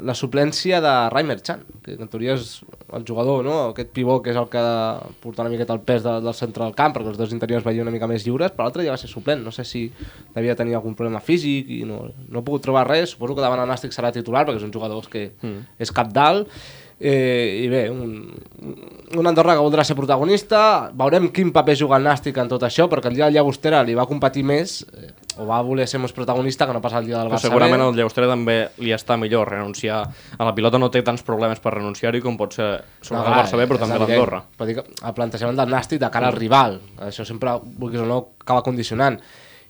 la 0.00 0.14
suplència 0.16 0.78
de 0.80 0.92
Rai 1.12 1.26
Merchant, 1.28 1.64
que 1.84 1.96
en 1.98 2.08
teoria 2.08 2.36
és 2.38 2.62
el 2.96 3.04
jugador, 3.08 3.42
no? 3.44 3.56
aquest 3.72 3.90
pivot 3.92 4.22
que 4.24 4.32
és 4.32 4.38
el 4.40 4.46
que 4.52 4.60
ha 4.60 4.62
de 4.64 5.12
portar 5.20 5.44
una 5.44 5.52
miqueta 5.52 5.74
el 5.76 5.82
pes 5.84 6.00
de, 6.06 6.14
del 6.24 6.36
centre 6.38 6.64
del 6.64 6.76
camp, 6.78 6.94
perquè 6.94 7.12
els 7.12 7.18
dos 7.20 7.34
interiors 7.36 7.66
veien 7.66 7.84
una 7.84 7.92
mica 7.92 8.08
més 8.08 8.24
lliures, 8.24 8.54
però 8.54 8.68
l'altre 8.68 8.86
ja 8.86 8.94
va 8.94 9.00
ser 9.02 9.10
suplent, 9.10 9.42
no 9.44 9.52
sé 9.52 9.66
si 9.68 9.84
devia 10.36 10.56
tenir 10.56 10.78
algun 10.78 10.96
problema 10.96 11.20
físic 11.20 11.68
i 11.68 11.82
no, 11.88 12.04
no 12.28 12.40
he 12.40 12.46
pogut 12.46 12.64
trobar 12.64 12.86
res, 12.88 13.12
suposo 13.12 13.36
que 13.36 13.44
davant 13.44 13.64
el 13.64 13.68
Nàstic 13.68 13.92
serà 13.92 14.14
titular, 14.14 14.46
perquè 14.46 14.62
és 14.62 14.68
un 14.68 14.72
jugador 14.72 15.10
que 15.12 15.32
mm. 15.34 15.76
és 15.84 15.92
cap 15.92 16.14
dalt, 16.16 16.48
Eh, 17.04 17.64
I 17.64 17.68
bé, 17.68 17.88
un, 17.90 18.30
un 19.18 19.26
Andorra 19.26 19.56
que 19.56 19.62
voldrà 19.64 19.82
ser 19.82 19.96
protagonista, 19.98 20.92
veurem 20.94 21.32
quin 21.34 21.50
paper 21.50 21.74
juga 21.80 21.98
el 21.98 22.06
Nàstic 22.06 22.38
en 22.38 22.52
tot 22.52 22.62
això, 22.62 22.86
perquè 22.86 23.10
el 23.10 23.16
dia 23.16 23.26
del 23.26 23.40
Llagostera 23.40 23.80
li 23.82 23.96
va 23.98 24.04
competir 24.06 24.44
més, 24.46 24.76
eh, 24.94 25.10
o 25.42 25.48
va 25.48 25.58
voler 25.66 25.88
ser 25.90 25.98
més 25.98 26.14
protagonista 26.14 26.68
que 26.68 26.76
no 26.76 26.84
pas 26.84 26.94
el 27.00 27.10
dia 27.10 27.18
del 27.18 27.26
Però 27.26 27.40
Barça 27.40 27.50
segurament 27.50 27.82
B. 27.82 27.88
al 27.88 27.98
Llaustera 27.98 28.30
també 28.30 28.56
li 28.78 28.94
està 28.94 29.18
millor 29.18 29.50
renunciar 29.50 29.98
a 30.06 30.46
la 30.46 30.54
pilota, 30.54 30.78
no 30.78 30.92
té 30.94 31.02
tants 31.02 31.26
problemes 31.26 31.58
per 31.58 31.74
renunciar-hi 31.74 32.22
com 32.22 32.38
pot 32.38 32.54
ser 32.54 32.70
sobre 33.00 33.24
el 33.24 33.26
clar, 33.26 33.38
Barça 33.40 33.58
B, 33.58 33.66
però 33.66 33.82
també 33.82 33.98
l'Andorra. 33.98 34.44
El 34.62 35.16
plantejament 35.18 35.58
del 35.58 35.74
Nàstic 35.74 36.06
de 36.06 36.12
cara 36.14 36.30
al 36.30 36.38
rival, 36.38 36.78
això 37.02 37.26
sempre, 37.26 37.58
vulguis 37.64 38.06
o 38.06 38.06
no, 38.06 38.26
acaba 38.46 38.62
condicionant. 38.62 39.18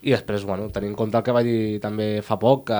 I 0.02 0.10
després, 0.10 0.42
bueno, 0.44 0.66
tenint 0.74 0.90
en 0.92 0.96
compte 0.98 1.14
el 1.18 1.22
que 1.22 1.34
va 1.34 1.44
dir 1.46 1.78
també 1.82 2.06
fa 2.26 2.34
poc, 2.42 2.64
que 2.72 2.78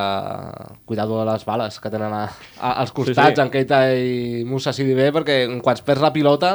cuidado 0.91 1.21
de 1.21 1.27
les 1.31 1.45
bales 1.47 1.79
que 1.79 1.91
tenen 1.93 2.13
a, 2.13 2.25
a, 2.59 2.73
als 2.83 2.91
costats, 2.91 3.37
Sí, 3.37 3.39
sí. 3.39 3.43
en 3.45 3.51
Keita 3.53 3.79
i 3.95 4.45
Musa 4.49 4.73
Sidibé, 4.75 5.13
perquè 5.15 5.45
quan 5.63 5.79
es 5.79 5.85
perds 5.87 6.03
la 6.03 6.11
pilota 6.13 6.53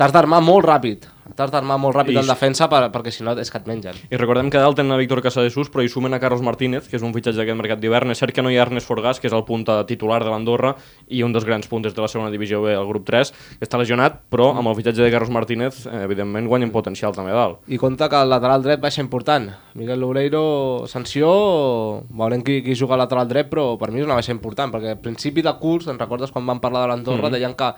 t'has 0.00 0.14
d'armar 0.16 0.40
molt 0.40 0.64
ràpid. 0.64 1.04
T'has 1.36 1.50
d'armar 1.50 1.78
molt 1.78 1.96
ràpid 1.96 2.16
I- 2.16 2.20
en 2.22 2.26
defensa 2.26 2.68
per, 2.68 2.82
perquè 2.92 3.10
si 3.10 3.24
no 3.24 3.32
és 3.38 3.50
que 3.50 3.58
et 3.58 3.66
mengen. 3.66 3.94
I 4.10 4.16
recordem 4.16 4.50
que 4.50 4.58
dalt 4.58 4.76
tenen 4.76 4.92
a 4.92 4.96
Víctor 4.96 5.22
Casadesús, 5.22 5.70
però 5.70 5.82
hi 5.84 5.88
sumen 5.88 6.14
a 6.14 6.20
Carlos 6.20 6.42
Martínez, 6.42 6.88
que 6.88 6.96
és 6.96 7.02
un 7.02 7.12
fitxatge 7.12 7.38
d'aquest 7.38 7.58
mercat 7.58 7.80
d'hivern. 7.80 8.10
És 8.10 8.18
cert 8.18 8.34
que 8.34 8.42
no 8.42 8.50
hi 8.50 8.58
ha 8.58 8.62
Ernest 8.62 8.88
Forgàs, 8.88 9.20
que 9.20 9.28
és 9.28 9.32
el 9.32 9.44
punta 9.44 9.84
titular 9.86 10.22
de 10.24 10.30
l'Andorra 10.30 10.74
i 11.08 11.22
un 11.22 11.32
dels 11.32 11.44
grans 11.44 11.66
puntes 11.66 11.94
de 11.94 12.02
la 12.02 12.08
segona 12.08 12.30
divisió 12.30 12.62
B, 12.62 12.72
el 12.74 12.86
grup 12.86 13.06
3, 13.06 13.32
que 13.58 13.64
està 13.64 13.78
lesionat, 13.78 14.20
però 14.30 14.56
amb 14.56 14.68
el 14.68 14.76
fitxatge 14.76 15.02
de 15.02 15.10
Carlos 15.10 15.30
Martínez, 15.30 15.86
eh, 15.86 16.04
evidentment, 16.04 16.46
guanyen 16.46 16.70
potencial 16.70 17.14
també 17.14 17.32
dalt. 17.32 17.60
I 17.68 17.78
compta 17.78 18.08
que 18.08 18.16
el 18.20 18.30
lateral 18.30 18.62
dret 18.62 18.82
va 18.82 18.90
ser 18.90 19.04
important. 19.04 19.50
Miguel 19.74 20.00
Loureiro, 20.00 20.86
sanció, 20.86 22.04
veurem 22.10 22.42
qui, 22.42 22.62
qui 22.62 22.74
juga 22.74 22.94
al 22.94 23.04
lateral 23.04 23.28
dret, 23.28 23.50
però 23.50 23.78
per 23.78 23.90
mi 23.90 24.00
és 24.00 24.06
una 24.06 24.14
baixa 24.18 24.32
important, 24.32 24.72
perquè 24.72 24.96
al 24.96 25.00
principi 25.02 25.42
de 25.42 25.52
curs, 25.60 25.86
te'n 25.86 25.98
recordes 25.98 26.30
quan 26.30 26.46
vam 26.46 26.60
parlar 26.60 26.82
de 26.82 26.88
l'Andorra, 26.88 27.28
mm 27.28 27.32
-hmm. 27.32 27.38
deien 27.38 27.54
que 27.54 27.74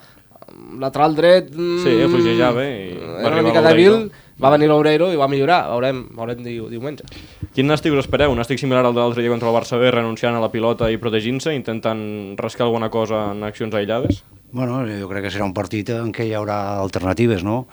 lateral 0.81 1.15
dret... 1.17 1.51
mm, 1.55 1.79
Sí, 1.85 1.95
fluixejava 2.11 2.65
i 2.67 2.93
va 2.99 3.07
Era 3.07 3.19
una 3.19 3.29
arribar 3.37 3.45
mica 3.49 3.62
dèbil, 3.67 3.97
va 4.43 4.51
venir 4.55 4.69
Loureiro 4.71 5.12
i 5.12 5.17
va 5.21 5.29
millorar, 5.31 5.61
veurem, 5.71 6.03
veurem 6.17 6.43
diu, 6.43 6.67
diumenge. 6.73 7.05
Quin 7.55 7.69
nàstic 7.69 7.93
us 7.95 8.05
espereu? 8.05 8.33
Un 8.33 8.41
nàstic 8.41 8.59
similar 8.59 8.85
al 8.87 8.95
de 8.95 9.01
l'altre 9.01 9.23
dia 9.23 9.31
contra 9.31 9.51
el 9.51 9.57
Barça 9.57 9.79
B, 9.79 9.91
renunciant 9.95 10.35
a 10.35 10.41
la 10.43 10.51
pilota 10.51 10.91
i 10.91 10.99
protegint-se, 10.99 11.55
intentant 11.55 12.03
rascar 12.41 12.67
alguna 12.67 12.91
cosa 12.91 13.31
en 13.33 13.43
accions 13.45 13.75
aïllades? 13.75 14.23
Bueno, 14.53 14.83
jo 14.88 15.09
crec 15.09 15.25
que 15.29 15.33
serà 15.33 15.47
un 15.49 15.55
partit 15.57 15.88
en 15.95 16.11
què 16.12 16.27
hi 16.29 16.35
haurà 16.37 16.79
alternatives, 16.83 17.45
no? 17.45 17.67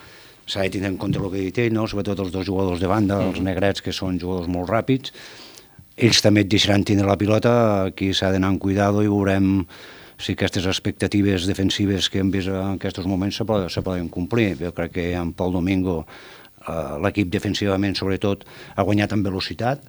S'ha 0.50 0.64
de 0.66 0.70
tenir 0.74 0.88
en 0.90 0.98
compte 0.98 1.20
el 1.20 1.28
que 1.30 1.38
he 1.38 1.46
dit 1.50 1.58
ell, 1.66 1.74
no? 1.76 1.84
sobretot 1.88 2.20
els 2.24 2.32
dos 2.34 2.46
jugadors 2.48 2.80
de 2.82 2.88
banda, 2.88 3.20
Mm-hmm. 3.20 3.36
els 3.36 3.42
negrets, 3.46 3.82
que 3.86 3.92
són 3.94 4.20
jugadors 4.20 4.48
molt 4.48 4.70
ràpids. 4.72 5.12
Ells 6.00 6.22
també 6.24 6.42
et 6.46 6.50
deixaran 6.50 6.84
tindre 6.88 7.06
la 7.06 7.18
pilota, 7.20 7.52
aquí 7.92 8.14
s'ha 8.14 8.32
d'anar 8.32 8.54
amb 8.54 8.60
cuidado 8.64 9.04
i 9.04 9.10
veurem 9.12 9.66
si 10.20 10.36
aquestes 10.36 10.68
expectatives 10.68 11.48
defensives 11.48 12.10
que 12.12 12.20
hem 12.20 12.32
vist 12.34 12.52
en 12.52 12.76
aquests 12.76 13.08
moments 13.08 13.40
se 13.40 13.46
poden, 13.48 13.70
se 13.72 13.84
poden 13.86 14.10
complir. 14.12 14.52
Jo 14.60 14.74
crec 14.76 14.98
que 14.98 15.06
en 15.16 15.32
Pol 15.34 15.56
Domingo 15.56 16.02
eh, 16.04 16.98
l'equip 17.04 17.32
defensivament, 17.32 17.96
sobretot, 17.96 18.44
ha 18.76 18.86
guanyat 18.86 19.16
en 19.16 19.24
velocitat, 19.24 19.86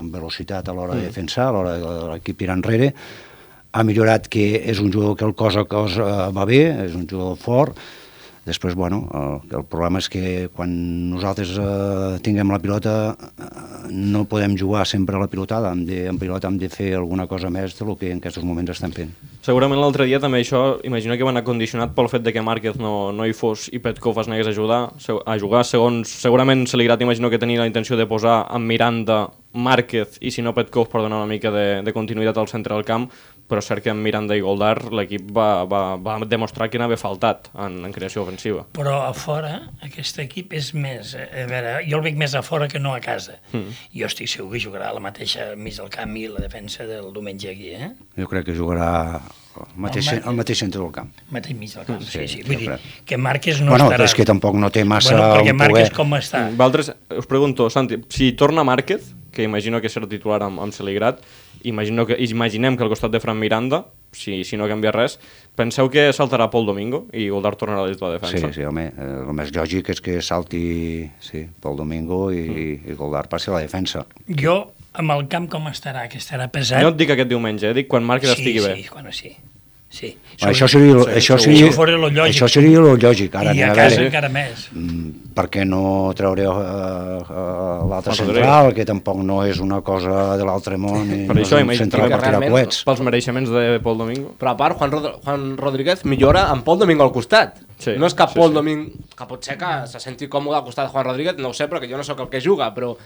en 0.00 0.12
velocitat 0.12 0.68
a 0.68 0.74
l'hora 0.76 0.96
de 0.96 1.10
defensar, 1.10 1.50
a 1.50 1.52
l'hora 1.56 1.76
de 1.78 1.92
l'equip 2.14 2.40
tirar 2.40 2.56
enrere, 2.56 2.94
ha 3.74 3.82
millorat 3.82 4.30
que 4.30 4.46
és 4.62 4.80
un 4.80 4.92
jugador 4.94 5.18
que 5.18 5.26
el 5.28 5.36
cos 5.36 5.58
a 5.60 5.66
cos 5.68 5.98
eh, 5.98 6.08
va 6.32 6.48
bé, 6.48 6.64
és 6.86 6.96
un 6.96 7.06
jugador 7.10 7.38
fort, 7.42 7.84
Després, 8.44 8.74
bueno, 8.76 8.98
el, 9.16 9.38
el 9.56 9.62
problema 9.64 10.00
és 10.02 10.08
que 10.12 10.50
quan 10.52 10.72
nosaltres 11.14 11.54
eh, 11.56 12.16
tinguem 12.24 12.50
la 12.52 12.58
pilota, 12.60 12.92
no 13.90 14.24
podem 14.24 14.56
jugar 14.58 14.86
sempre 14.86 15.16
a 15.16 15.20
la 15.20 15.28
pilotada, 15.28 15.72
hem 15.72 15.84
de, 15.86 16.06
en 16.08 16.18
pilota 16.18 16.48
hem 16.48 16.56
de 16.58 16.68
fer 16.72 16.94
alguna 16.96 17.26
cosa 17.26 17.50
més 17.50 17.76
del 17.78 17.96
que 18.00 18.10
en 18.12 18.18
aquests 18.22 18.42
moments 18.44 18.70
estem 18.74 18.92
fent. 18.92 19.12
Segurament 19.44 19.80
l'altre 19.80 20.06
dia 20.08 20.20
també 20.20 20.40
això, 20.40 20.78
imagino 20.84 21.16
que 21.16 21.24
va 21.26 21.30
anar 21.34 21.44
condicionat 21.44 21.92
pel 21.94 22.08
fet 22.08 22.22
de 22.24 22.32
que 22.32 22.42
Márquez 22.42 22.78
no, 22.80 23.12
no 23.12 23.26
hi 23.28 23.34
fos 23.36 23.68
i 23.72 23.78
Petkov 23.84 24.20
es 24.22 24.28
negués 24.32 24.48
a, 24.48 24.54
ajudar, 24.56 24.80
se- 24.98 25.18
a 25.24 25.38
jugar. 25.38 25.64
Segons, 25.68 26.08
segurament 26.08 26.66
Celigrat 26.70 27.02
imagino 27.04 27.28
que 27.30 27.38
tenia 27.38 27.60
la 27.60 27.66
intenció 27.68 27.96
de 27.96 28.06
posar 28.06 28.46
en 28.54 28.66
Miranda 28.66 29.26
Márquez 29.54 30.16
i 30.20 30.32
si 30.34 30.42
no 30.42 30.54
Petkov 30.54 30.88
per 30.90 31.02
donar 31.04 31.20
una 31.22 31.30
mica 31.30 31.50
de, 31.54 31.82
de 31.86 31.92
continuïtat 31.94 32.38
al 32.40 32.48
centre 32.50 32.74
del 32.74 32.84
camp, 32.88 33.08
però 33.48 33.60
és 33.60 33.68
cert 33.68 33.84
que 33.84 33.92
amb 33.92 34.02
Miranda 34.04 34.36
i 34.36 34.42
Goldar 34.44 34.76
l'equip 34.94 35.28
va, 35.36 35.64
va, 35.68 35.82
va 36.00 36.16
demostrar 36.24 36.70
que 36.72 36.80
n'havia 36.80 36.96
faltat 37.00 37.50
en, 37.54 37.80
en 37.84 37.92
creació 37.92 38.22
ofensiva. 38.24 38.64
Però 38.76 38.96
a 39.04 39.12
fora, 39.16 39.54
aquest 39.84 40.18
equip 40.24 40.54
és 40.56 40.72
més... 40.74 41.14
eh, 41.18 41.44
A 41.44 41.46
veure, 41.50 41.76
jo 41.88 41.98
el 42.00 42.06
veig 42.08 42.16
més 42.20 42.34
a 42.34 42.42
fora 42.46 42.68
que 42.72 42.80
no 42.80 42.94
a 42.96 43.00
casa. 43.04 43.38
Mm. 43.52 43.74
Jo 44.00 44.08
estic 44.10 44.30
segur 44.32 44.52
que 44.54 44.62
jugarà 44.64 44.92
la 44.96 45.02
mateixa 45.04 45.52
mig 45.56 45.76
del 45.76 45.90
camp 45.92 46.16
i 46.16 46.26
la 46.32 46.40
defensa 46.44 46.86
del 46.88 47.12
diumenge 47.12 47.50
aquí, 47.52 47.74
eh? 47.76 47.92
Jo 48.16 48.30
crec 48.30 48.48
que 48.48 48.56
jugarà 48.56 49.20
al 49.62 49.72
mateix, 49.86 50.08
Home. 50.12 50.22
al 50.30 50.38
mateix 50.40 50.62
centre 50.64 50.80
del 50.82 50.92
camp. 50.94 51.10
Mateix 51.34 51.56
mig 51.58 51.74
del 51.74 51.86
camp, 51.86 52.02
sí, 52.02 52.10
sí. 52.10 52.26
sí, 52.26 52.28
sí. 52.36 52.46
Vull 52.48 52.64
jo 52.64 52.76
dir, 52.76 52.94
que 53.06 53.18
Márquez 53.18 53.60
no 53.62 53.74
bueno, 53.74 53.90
estarà... 53.90 54.08
és 54.08 54.14
que 54.14 54.26
tampoc 54.28 54.56
no 54.60 54.70
té 54.74 54.84
massa 54.84 55.14
bueno, 55.16 55.34
perquè 55.38 55.54
Márquez 55.56 55.90
poder... 55.90 55.96
com 55.96 56.16
està? 56.18 56.46
Valtres, 56.58 56.92
us 57.18 57.28
pregunto, 57.30 57.68
Santi, 57.70 58.00
si 58.10 58.32
torna 58.32 58.64
Márquez, 58.64 59.12
que 59.34 59.42
imagino 59.42 59.80
que 59.82 59.90
serà 59.90 60.08
titular 60.08 60.42
amb, 60.46 60.62
amb 60.62 60.72
Celigrat, 60.72 61.20
imagino 61.64 62.06
que, 62.06 62.16
imaginem 62.22 62.76
que 62.76 62.84
al 62.84 62.92
costat 62.92 63.10
de 63.10 63.20
Fran 63.20 63.38
Miranda, 63.40 63.84
si, 64.14 64.44
si 64.44 64.56
no 64.56 64.68
canvia 64.70 64.92
res, 64.94 65.18
penseu 65.58 65.90
que 65.90 66.06
saltarà 66.14 66.46
Pol 66.52 66.68
Domingo 66.68 67.04
i 67.12 67.26
Goldar 67.32 67.56
tornarà 67.58 67.82
des 67.88 67.98
de 67.98 68.06
la 68.06 68.12
Sí, 68.14 68.20
defensa? 68.20 68.52
sí, 68.54 68.62
home, 68.62 68.86
eh, 68.94 69.10
el 69.26 69.34
més 69.34 69.50
lògic 69.54 69.90
és 69.90 70.00
que 70.00 70.20
salti 70.22 71.10
sí, 71.18 71.42
pel 71.60 71.76
Domingo 71.76 72.28
i, 72.30 72.44
mm. 72.46 72.92
i 72.92 72.96
Goldar 72.98 73.26
passi 73.28 73.50
a 73.50 73.56
la 73.58 73.64
defensa. 73.66 74.06
Jo, 74.28 74.70
amb 74.94 75.16
el 75.16 75.26
camp 75.32 75.48
com 75.52 75.66
estarà, 75.70 76.06
que 76.08 76.20
estarà 76.22 76.46
pesat... 76.52 76.82
No 76.84 76.92
et 76.94 77.00
dic 77.00 77.10
aquest 77.14 77.30
diumenge, 77.32 77.70
eh? 77.72 77.74
dic 77.82 77.90
quan 77.90 78.06
Márquez 78.06 78.34
sí, 78.34 78.40
estigui 78.40 78.62
sí, 78.62 78.68
bé. 78.68 78.86
bueno, 78.92 79.12
sí. 79.12 79.34
Sí. 79.94 80.08
Bueno, 80.40 80.50
això 80.50 80.66
seria, 80.66 80.94
sí, 81.04 81.10
això 81.20 81.36
seria, 81.38 81.66
Això 81.68 81.74
fora 81.76 81.92
lo 81.94 82.08
lògic. 82.10 82.32
això 82.32 82.48
seria 82.50 82.80
lo 82.82 82.96
lògic. 82.98 83.34
Ara 83.38 83.52
I 83.54 83.60
a 83.62 83.68
a 83.70 83.76
casa 83.78 84.00
veure 84.00 84.08
encara 84.08 84.30
més. 84.34 84.64
mm, 84.74 85.34
per 85.36 85.44
què 85.54 85.62
no 85.68 85.82
traureu 86.18 86.50
uh, 86.50 86.64
uh, 87.22 87.84
l'altre 87.92 88.16
Juan 88.16 88.32
central, 88.32 88.72
que 88.74 88.86
tampoc 88.88 89.20
no 89.22 89.36
és 89.46 89.60
una 89.62 89.78
cosa 89.86 90.34
de 90.34 90.48
l'altre 90.48 90.80
món, 90.82 91.06
i 91.14 91.20
Per 91.28 91.36
no 91.38 91.44
això, 91.44 91.60
és 91.62 91.68
un 91.68 91.78
central 91.84 92.08
que 92.10 92.18
per 92.18 92.26
tirar 92.26 92.50
coets. 92.50 92.82
Pels 92.88 93.04
mereixements 93.06 93.54
de 93.54 93.78
Pol 93.86 94.02
Domingo. 94.02 94.34
Però 94.40 94.50
a 94.50 94.56
part, 94.58 94.80
Juan, 94.82 94.96
Rod 94.96 95.08
Juan 95.28 95.46
Rodríguez 95.62 96.02
millora 96.10 96.48
amb 96.50 96.66
Pol 96.66 96.82
Domingo 96.82 97.06
al 97.06 97.14
costat. 97.14 97.62
Sí, 97.78 97.94
no 97.94 98.10
és 98.10 98.18
cap 98.18 98.34
sí, 98.34 98.40
Pol 98.40 98.50
sí. 98.50 98.58
Domingo... 98.58 99.06
Que 99.14 99.30
pot 99.30 99.46
ser 99.46 99.54
que 99.62 99.72
se 99.94 100.02
senti 100.02 100.26
còmode 100.26 100.58
al 100.58 100.66
costat 100.66 100.88
de 100.88 100.90
Juan 100.96 101.06
Rodríguez, 101.06 101.38
no 101.38 101.54
ho 101.54 101.54
sé, 101.54 101.70
perquè 101.70 101.86
jo 101.86 101.96
no 101.96 102.02
sóc 102.02 102.18
el 102.26 102.32
que 102.34 102.42
juga, 102.42 102.72
però 102.74 102.96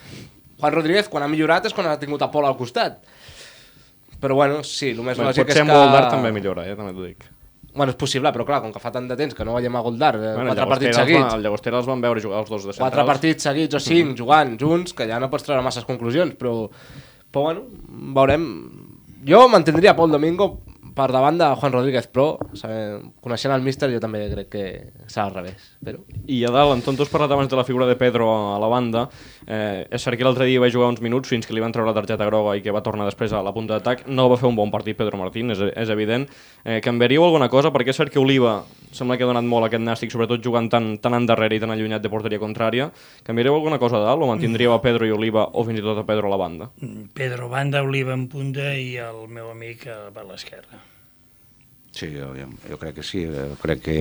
Juan 0.60 0.72
Rodríguez, 0.74 1.08
quan 1.08 1.22
ha 1.22 1.28
millorat, 1.30 1.66
és 1.66 1.74
quan 1.76 1.86
ha 1.86 1.96
tingut 2.00 2.22
a 2.22 2.30
Pol 2.32 2.46
al 2.48 2.56
costat. 2.58 3.00
Però 4.20 4.34
bueno, 4.34 4.62
sí, 4.66 4.90
el 4.90 5.02
més 5.06 5.18
Bé, 5.18 5.24
lògic 5.28 5.44
potser 5.46 5.60
és 5.62 5.64
amb 5.64 5.70
que... 5.70 5.76
Goldar 5.78 6.08
també 6.10 6.32
millora, 6.34 6.64
eh? 6.66 6.74
també 6.78 6.92
t'ho 6.96 7.04
dic. 7.06 7.26
Bueno, 7.78 7.92
és 7.92 7.98
possible, 8.00 8.32
però 8.34 8.42
clar, 8.48 8.58
com 8.64 8.72
que 8.74 8.80
fa 8.82 8.90
tant 8.90 9.06
de 9.06 9.14
temps 9.14 9.36
que 9.38 9.44
no 9.46 9.54
veiem 9.54 9.76
a 9.78 9.82
Goldar, 9.84 10.16
eh, 10.18 10.32
Bueno, 10.34 10.50
quatre 10.50 10.66
partits 10.66 10.88
els 10.90 10.98
va- 10.98 11.04
seguits, 11.04 11.34
El 11.36 11.44
Llagostera 11.44 11.78
els 11.78 11.86
van 11.86 12.00
veure 12.02 12.20
jugar 12.24 12.40
els 12.42 12.50
dos 12.50 12.64
de 12.64 12.72
centrals. 12.72 12.80
quatre 12.88 13.04
partits 13.06 13.46
seguits 13.46 13.78
o 13.78 13.80
cinc 13.84 14.16
jugant 14.18 14.56
junts, 14.58 14.92
que 14.98 15.06
ja 15.06 15.20
no 15.22 15.28
pots 15.30 15.44
treure 15.46 15.62
masses 15.62 15.84
conclusions, 15.86 16.34
però, 16.34 16.66
però 17.30 17.44
bueno, 17.44 17.62
veurem. 18.18 18.48
Jo 19.28 19.44
mantindria 19.52 19.94
Pol 19.94 20.10
Domingo 20.10 20.60
per 20.98 21.12
davant 21.14 21.38
de 21.38 21.46
Juan 21.60 21.74
Rodríguez, 21.74 22.08
però 22.10 22.32
sabe, 22.58 22.78
coneixent 23.22 23.54
el 23.54 23.62
míster 23.62 23.90
jo 23.92 24.00
també 24.02 24.24
crec 24.32 24.48
que 24.50 24.64
serà 25.06 25.28
al 25.28 25.36
revés. 25.36 25.68
Però... 25.84 26.00
I 26.26 26.40
a 26.48 26.50
dalt, 26.54 26.74
Anton, 26.74 26.98
tu 26.98 27.04
has 27.06 27.12
parlat 27.12 27.30
abans 27.34 27.50
de 27.50 27.58
la 27.58 27.66
figura 27.68 27.86
de 27.86 27.94
Pedro 28.00 28.28
a 28.34 28.58
la 28.58 28.70
banda. 28.72 29.06
Eh, 29.46 29.86
és 29.86 30.02
cert 30.02 30.18
que 30.18 30.26
l'altre 30.26 30.48
dia 30.48 30.62
va 30.62 30.70
jugar 30.72 30.90
uns 30.90 31.02
minuts 31.04 31.30
fins 31.30 31.46
que 31.46 31.54
li 31.54 31.62
van 31.62 31.74
treure 31.74 31.92
la 31.92 31.96
targeta 31.96 32.26
groga 32.26 32.56
i 32.58 32.64
que 32.64 32.74
va 32.74 32.82
tornar 32.82 33.06
després 33.06 33.32
a 33.32 33.44
la 33.46 33.54
punta 33.54 33.78
d'atac. 33.78 34.08
No 34.10 34.28
va 34.32 34.40
fer 34.40 34.50
un 34.50 34.58
bon 34.58 34.74
partit 34.74 34.98
Pedro 34.98 35.20
Martín, 35.20 35.54
és, 35.54 35.62
és 35.70 35.94
evident. 35.94 36.26
Eh, 36.64 36.80
canviaríeu 36.84 37.24
alguna 37.24 37.48
cosa? 37.52 37.70
Perquè 37.74 37.94
és 37.94 38.02
cert 38.02 38.12
que 38.12 38.22
Oliva 38.22 38.58
sembla 38.90 39.18
que 39.18 39.24
ha 39.26 39.30
donat 39.30 39.46
molt 39.46 39.68
aquest 39.68 39.84
nàstic, 39.84 40.12
sobretot 40.12 40.42
jugant 40.44 40.66
tan, 40.72 40.96
tan 41.02 41.14
endarrere 41.14 41.58
i 41.58 41.62
tan 41.62 41.70
allunyat 41.74 42.02
de 42.02 42.10
porteria 42.10 42.42
contrària. 42.42 42.90
Canviaríeu 43.26 43.54
alguna 43.54 43.78
cosa 43.78 44.00
a 44.00 44.04
dalt 44.06 44.24
o 44.24 44.30
mantindríeu 44.32 44.74
a 44.74 44.82
Pedro 44.82 45.06
i 45.06 45.14
Oliva 45.14 45.46
o 45.52 45.64
fins 45.68 45.78
i 45.78 45.86
tot 45.86 46.02
a 46.02 46.06
Pedro 46.08 46.26
a 46.26 46.34
la 46.34 46.40
banda? 46.40 46.70
Pedro 47.14 47.48
Banda, 47.52 47.82
Oliva 47.86 48.16
en 48.16 48.28
punta 48.32 48.72
i 48.74 48.96
el 49.02 49.26
meu 49.28 49.52
amic 49.52 49.86
a 49.92 49.98
per 50.14 50.26
l'esquerra. 50.28 50.87
Sí, 51.98 52.12
jo, 52.14 52.28
jo, 52.70 52.76
crec 52.78 52.94
que 52.94 53.02
sí. 53.02 53.24
Jo 53.26 53.56
crec 53.58 53.80
que 53.82 53.96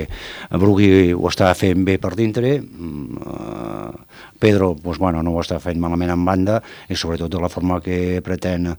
Brugui 0.61 1.15
ho 1.17 1.23
està 1.31 1.47
fent 1.57 1.81
bé 1.87 1.95
per 1.97 2.11
dintre, 2.13 2.59
mm, 2.61 3.23
eh, 3.25 4.27
Pedro 4.37 4.75
doncs, 4.75 4.99
bueno, 5.01 5.23
no 5.25 5.33
ho 5.33 5.41
està 5.41 5.57
fent 5.57 5.79
malament 5.81 6.13
en 6.13 6.25
banda 6.25 6.59
i 6.87 6.93
sobretot 6.95 7.31
de 7.33 7.41
la 7.41 7.49
forma 7.49 7.79
que 7.81 8.21
pretén 8.21 8.69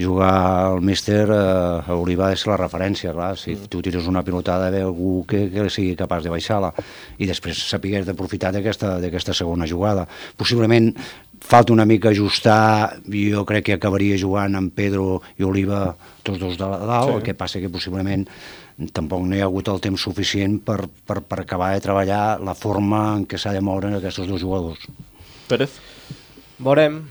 jugar 0.00 0.72
el 0.72 0.80
míster, 0.80 1.28
eh, 1.28 1.92
Oliva 1.92 2.30
és 2.32 2.46
la 2.46 2.56
referència, 2.56 3.12
clar. 3.12 3.36
Si 3.36 3.54
tu 3.68 3.82
tires 3.82 4.08
una 4.08 4.24
pilotada 4.24 4.70
ve 4.70 4.80
algú 4.80 5.26
que, 5.28 5.50
que 5.52 5.68
sigui 5.68 5.92
capaç 5.94 6.24
de 6.24 6.32
baixar-la 6.32 6.72
i 7.18 7.28
després 7.28 7.68
sapigués 7.68 8.06
d'aprofitar 8.06 8.50
d'aquesta 8.50 9.34
segona 9.34 9.68
jugada. 9.68 10.08
Possiblement 10.36 10.94
falta 11.40 11.72
una 11.72 11.84
mica 11.84 12.10
ajustar, 12.10 13.00
jo 13.08 13.44
crec 13.48 13.66
que 13.68 13.78
acabaria 13.78 14.18
jugant 14.20 14.54
amb 14.58 14.74
Pedro 14.74 15.22
i 15.38 15.46
Oliva 15.46 15.94
tots 16.22 16.40
dos 16.40 16.58
de 16.58 16.68
dalt, 16.68 17.10
sí. 17.10 17.16
el 17.16 17.24
que 17.26 17.34
passa 17.34 17.60
que 17.60 17.72
possiblement 17.72 18.26
tampoc 18.92 19.22
no 19.22 19.36
hi 19.36 19.42
ha 19.42 19.48
hagut 19.48 19.68
el 19.70 19.80
temps 19.80 20.02
suficient 20.02 20.58
per, 20.66 20.84
per, 21.06 21.20
per 21.22 21.40
acabar 21.42 21.72
de 21.74 21.84
treballar 21.84 22.40
la 22.42 22.56
forma 22.58 23.04
en 23.18 23.28
què 23.28 23.38
s'ha 23.38 23.54
de 23.54 23.62
moure 23.62 23.92
aquests 23.98 24.26
dos 24.26 24.42
jugadors. 24.42 24.88
Pérez? 25.48 25.78
Veurem. 26.58 27.02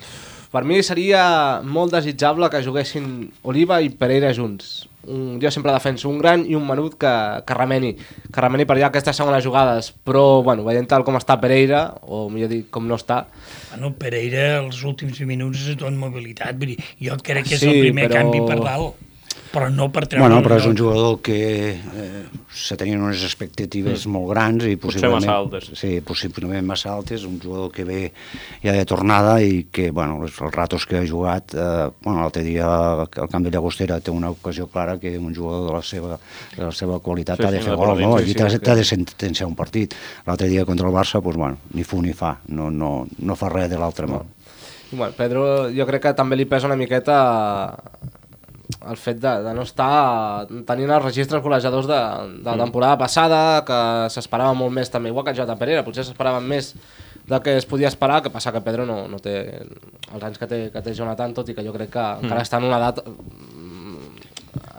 Per 0.54 0.62
mi 0.70 0.76
seria 0.86 1.62
molt 1.66 1.96
desitjable 1.96 2.46
que 2.54 2.60
juguessin 2.62 3.32
Oliva 3.50 3.80
i 3.82 3.90
Pereira 3.90 4.30
junts. 4.38 4.84
Un, 5.10 5.40
jo 5.42 5.50
sempre 5.52 5.74
defenso 5.74 6.08
un 6.08 6.20
gran 6.22 6.46
i 6.48 6.54
un 6.56 6.64
menut 6.68 6.94
que, 7.02 7.10
que 7.44 7.56
remeni. 7.58 7.90
Que 8.32 8.44
remeni 8.46 8.64
per 8.70 8.78
allà 8.78 8.92
aquestes 8.92 9.18
segones 9.18 9.44
jugades. 9.44 9.90
Però, 10.06 10.44
bueno, 10.46 10.64
veient 10.68 10.86
tal 10.88 11.04
com 11.04 11.18
està 11.18 11.40
Pereira, 11.42 11.82
o 12.06 12.28
millor 12.30 12.54
dit, 12.54 12.70
com 12.72 12.86
no 12.88 12.96
està, 13.02 13.24
Bueno, 13.74 13.90
Pereira, 13.98 14.60
els 14.62 14.84
últims 14.86 15.18
minuts 15.26 15.66
és 15.74 15.80
tot 15.82 15.92
mobilitat. 15.98 16.54
Vull 16.62 16.76
dir, 16.76 16.80
jo 17.02 17.18
crec 17.26 17.50
que 17.50 17.58
és 17.58 17.66
Sí, 17.66 17.72
el 17.74 17.82
primer 17.90 18.06
però- 18.12 18.22
canvi 18.22 18.44
per 18.46 18.60
dalt, 18.62 19.02
però 19.54 19.70
no 19.70 19.92
per 19.94 20.08
treure... 20.10 20.26
Bueno, 20.26 20.42
però 20.42 20.58
és 20.58 20.66
un 20.66 20.74
no. 20.74 20.80
jugador 20.82 21.20
que 21.22 21.38
eh, 21.78 22.24
se 22.50 22.78
tenien 22.80 23.04
unes 23.06 23.22
expectatives 23.22 24.08
mm. 24.08 24.14
molt 24.16 24.32
grans 24.32 24.66
i 24.66 24.74
Potser 24.82 25.04
possiblement... 25.04 25.28
massa 25.28 25.36
altes. 25.38 25.68
Sí, 25.78 25.92
possiblement 26.06 26.66
massa 26.66 26.90
altes, 26.96 27.28
un 27.30 27.38
jugador 27.42 27.70
que 27.76 27.86
ve 27.86 28.00
ja 28.64 28.74
de 28.74 28.88
tornada 28.90 29.36
i 29.46 29.68
que, 29.70 29.92
bueno, 29.94 30.18
els, 30.26 30.40
els 30.42 30.56
ratos 30.56 30.88
que 30.90 30.98
ha 30.98 31.06
jugat, 31.06 31.54
eh, 31.54 31.92
bueno, 32.02 32.24
l'altre 32.24 32.42
dia 32.48 32.66
al 32.66 33.30
camp 33.30 33.46
de 33.46 33.54
Llagostera 33.54 34.00
té 34.02 34.10
una 34.10 34.32
ocasió 34.34 34.66
clara 34.74 34.98
que 34.98 35.14
un 35.20 35.36
jugador 35.36 35.70
de 35.70 35.78
la 35.78 35.84
seva, 35.86 36.18
de 36.56 36.64
la 36.64 36.74
seva 36.74 36.98
qualitat 37.06 37.44
Sí, 37.44 37.46
ha 37.46 37.54
de 37.54 37.62
sí, 37.62 37.68
fer 37.68 37.76
de 37.76 37.78
gol, 37.78 37.94
no? 38.02 38.16
sí, 38.18 38.24
Allí 38.24 38.34
sí, 38.34 38.40
t'ha 38.40 38.50
t'ha 38.58 38.78
de 38.80 38.88
sentenciar 38.88 39.50
un 39.50 39.56
partit. 39.60 39.94
L'altre 40.26 40.50
dia 40.50 40.66
contra 40.66 40.90
el 40.90 40.98
Barça, 40.98 41.22
doncs, 41.22 41.38
bueno, 41.38 41.62
ni 41.78 41.86
fu 41.86 42.02
ni 42.02 42.18
fa, 42.18 42.40
no, 42.50 42.72
no, 42.74 43.06
no 43.22 43.38
fa 43.38 43.54
res 43.54 43.70
de 43.70 43.78
l'altre 43.78 44.10
món. 44.10 44.34
I, 44.90 44.98
bueno, 44.98 45.14
Pedro 45.18 45.46
jo 45.74 45.86
crec 45.90 46.08
que 46.08 46.18
també 46.18 46.38
li 46.38 46.50
pesa 46.50 46.70
una 46.70 46.78
miqueta 46.80 47.22
el 48.90 48.98
fet 49.00 49.20
de, 49.24 49.32
de 49.46 49.54
no 49.56 49.64
estar 49.66 50.48
tenint 50.68 50.92
els 50.92 51.06
registres 51.06 51.44
golejadors 51.44 51.88
de, 51.90 52.02
de 52.44 52.50
la 52.50 52.66
temporada 52.66 52.98
passada, 53.00 53.40
que 53.68 53.80
s'esperava 54.14 54.54
molt 54.58 54.76
més 54.76 54.92
també, 54.92 55.12
igual 55.14 55.26
que 55.28 55.36
Jota 55.38 55.58
Pereira, 55.60 55.86
potser 55.86 56.06
s'esperaven 56.08 56.48
més 56.48 56.74
del 57.28 57.42
que 57.42 57.56
es 57.58 57.66
podia 57.66 57.88
esperar, 57.88 58.22
que 58.24 58.32
passa 58.34 58.52
que 58.52 58.62
Pedro 58.66 58.86
no, 58.86 59.06
no 59.08 59.20
té 59.24 59.38
els 60.12 60.24
anys 60.24 60.40
que 60.40 60.50
té, 60.50 60.60
que 60.74 60.84
té 60.84 60.96
Jonathan, 60.98 61.36
tot 61.36 61.50
i 61.50 61.56
que 61.56 61.64
jo 61.66 61.76
crec 61.76 61.94
que 61.94 62.04
mm. 62.04 62.26
encara 62.28 62.44
està 62.44 62.60
en 62.60 62.68
una 62.68 62.80
edat 62.82 63.00
mm, 63.08 63.84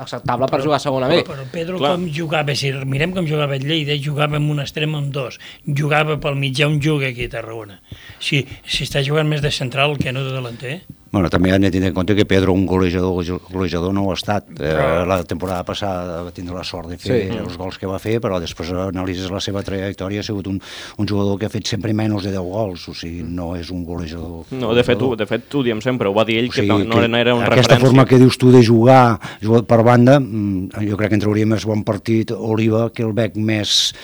acceptable 0.05 0.49
per 0.51 0.61
jugar 0.63 0.77
a 0.77 0.85
segona 0.85 1.09
B. 1.09 1.23
Però 1.27 1.47
Pedro 1.53 1.79
Clar. 1.81 1.95
com 1.95 2.05
jugava, 2.13 2.57
si 2.59 2.73
mirem 2.85 3.15
com 3.17 3.29
jugava 3.29 3.57
el 3.57 3.65
Lleida, 3.69 3.97
jugava 4.01 4.37
amb 4.41 4.53
un 4.53 4.61
extrem 4.65 4.97
amb 4.99 5.13
dos, 5.15 5.41
jugava 5.65 6.19
pel 6.21 6.37
mitjà 6.41 6.69
un 6.69 6.81
juga 6.85 7.09
aquí 7.09 7.31
a 7.31 7.35
Tarragona. 7.39 7.81
Si, 8.21 8.45
si 8.67 8.85
està 8.85 9.03
jugant 9.07 9.31
més 9.31 9.43
de 9.45 9.53
central 9.55 9.97
que 10.01 10.13
no 10.13 10.27
de 10.27 10.37
delanter, 10.37 10.77
Bueno, 11.15 11.29
també 11.31 11.53
hem 11.55 11.63
de 11.63 11.71
tenir 11.71 11.93
en 11.93 11.95
compte 11.95 12.17
que 12.19 12.25
Pedro, 12.27 12.53
un 12.53 12.65
golejador, 12.67 13.23
golejador 13.53 13.93
no 13.95 14.03
ho 14.03 14.11
ha 14.11 14.17
estat. 14.19 14.49
Eh, 14.59 15.05
la 15.07 15.21
temporada 15.23 15.63
passada 15.63 16.25
va 16.27 16.33
tindre 16.35 16.57
la 16.57 16.65
sort 16.67 16.89
de 16.91 16.97
fer 16.99 17.21
Sí. 17.31 17.37
els 17.39 17.57
gols 17.57 17.79
que 17.79 17.87
va 17.87 18.01
fer, 18.03 18.17
però 18.21 18.41
després 18.43 18.73
analitzes 18.73 19.31
la 19.31 19.39
seva 19.41 19.63
trajectòria, 19.63 20.21
ha 20.25 20.27
sigut 20.27 20.49
un, 20.51 20.59
un 20.99 21.07
jugador 21.07 21.39
que 21.39 21.47
ha 21.47 21.53
fet 21.53 21.71
sempre 21.71 21.95
menys 21.95 22.25
de 22.27 22.33
10 22.35 22.43
gols, 22.43 22.89
o 22.91 22.95
sigui, 22.99 23.23
no 23.23 23.53
és 23.55 23.71
un 23.71 23.85
golejador. 23.87 24.51
No, 24.51 24.75
de 24.75 24.83
fet, 24.83 25.01
ho, 25.01 25.15
de 25.15 25.27
fet, 25.31 25.55
ho 25.55 25.63
diem 25.63 25.81
sempre, 25.81 26.09
ho 26.11 26.15
va 26.15 26.25
dir 26.25 26.41
ell, 26.43 26.51
O 26.51 26.51
que 26.57 26.63
sigui, 26.67 26.83
no, 26.85 26.99
no 27.07 27.17
era 27.17 27.35
un 27.37 27.43
aquesta 27.45 27.77
referència. 27.77 27.87
forma 27.87 28.07
que 28.11 28.19
dius 28.19 28.37
tu 28.37 28.51
de 28.51 28.65
jugar, 28.67 29.21
jugar 29.41 29.63
per 29.71 29.83
banda, 29.87 30.19
mm, 30.19 30.71
jo 30.91 30.97
crec 30.99 31.11
que 31.15 31.21
en 31.21 31.21
trauria 31.29 31.47
més 31.47 31.65
bon 31.65 31.85
partit 31.85 32.33
Oliva, 32.35 32.91
que 32.91 33.05
el 33.07 33.13
veig 33.15 33.37
més 33.39 33.95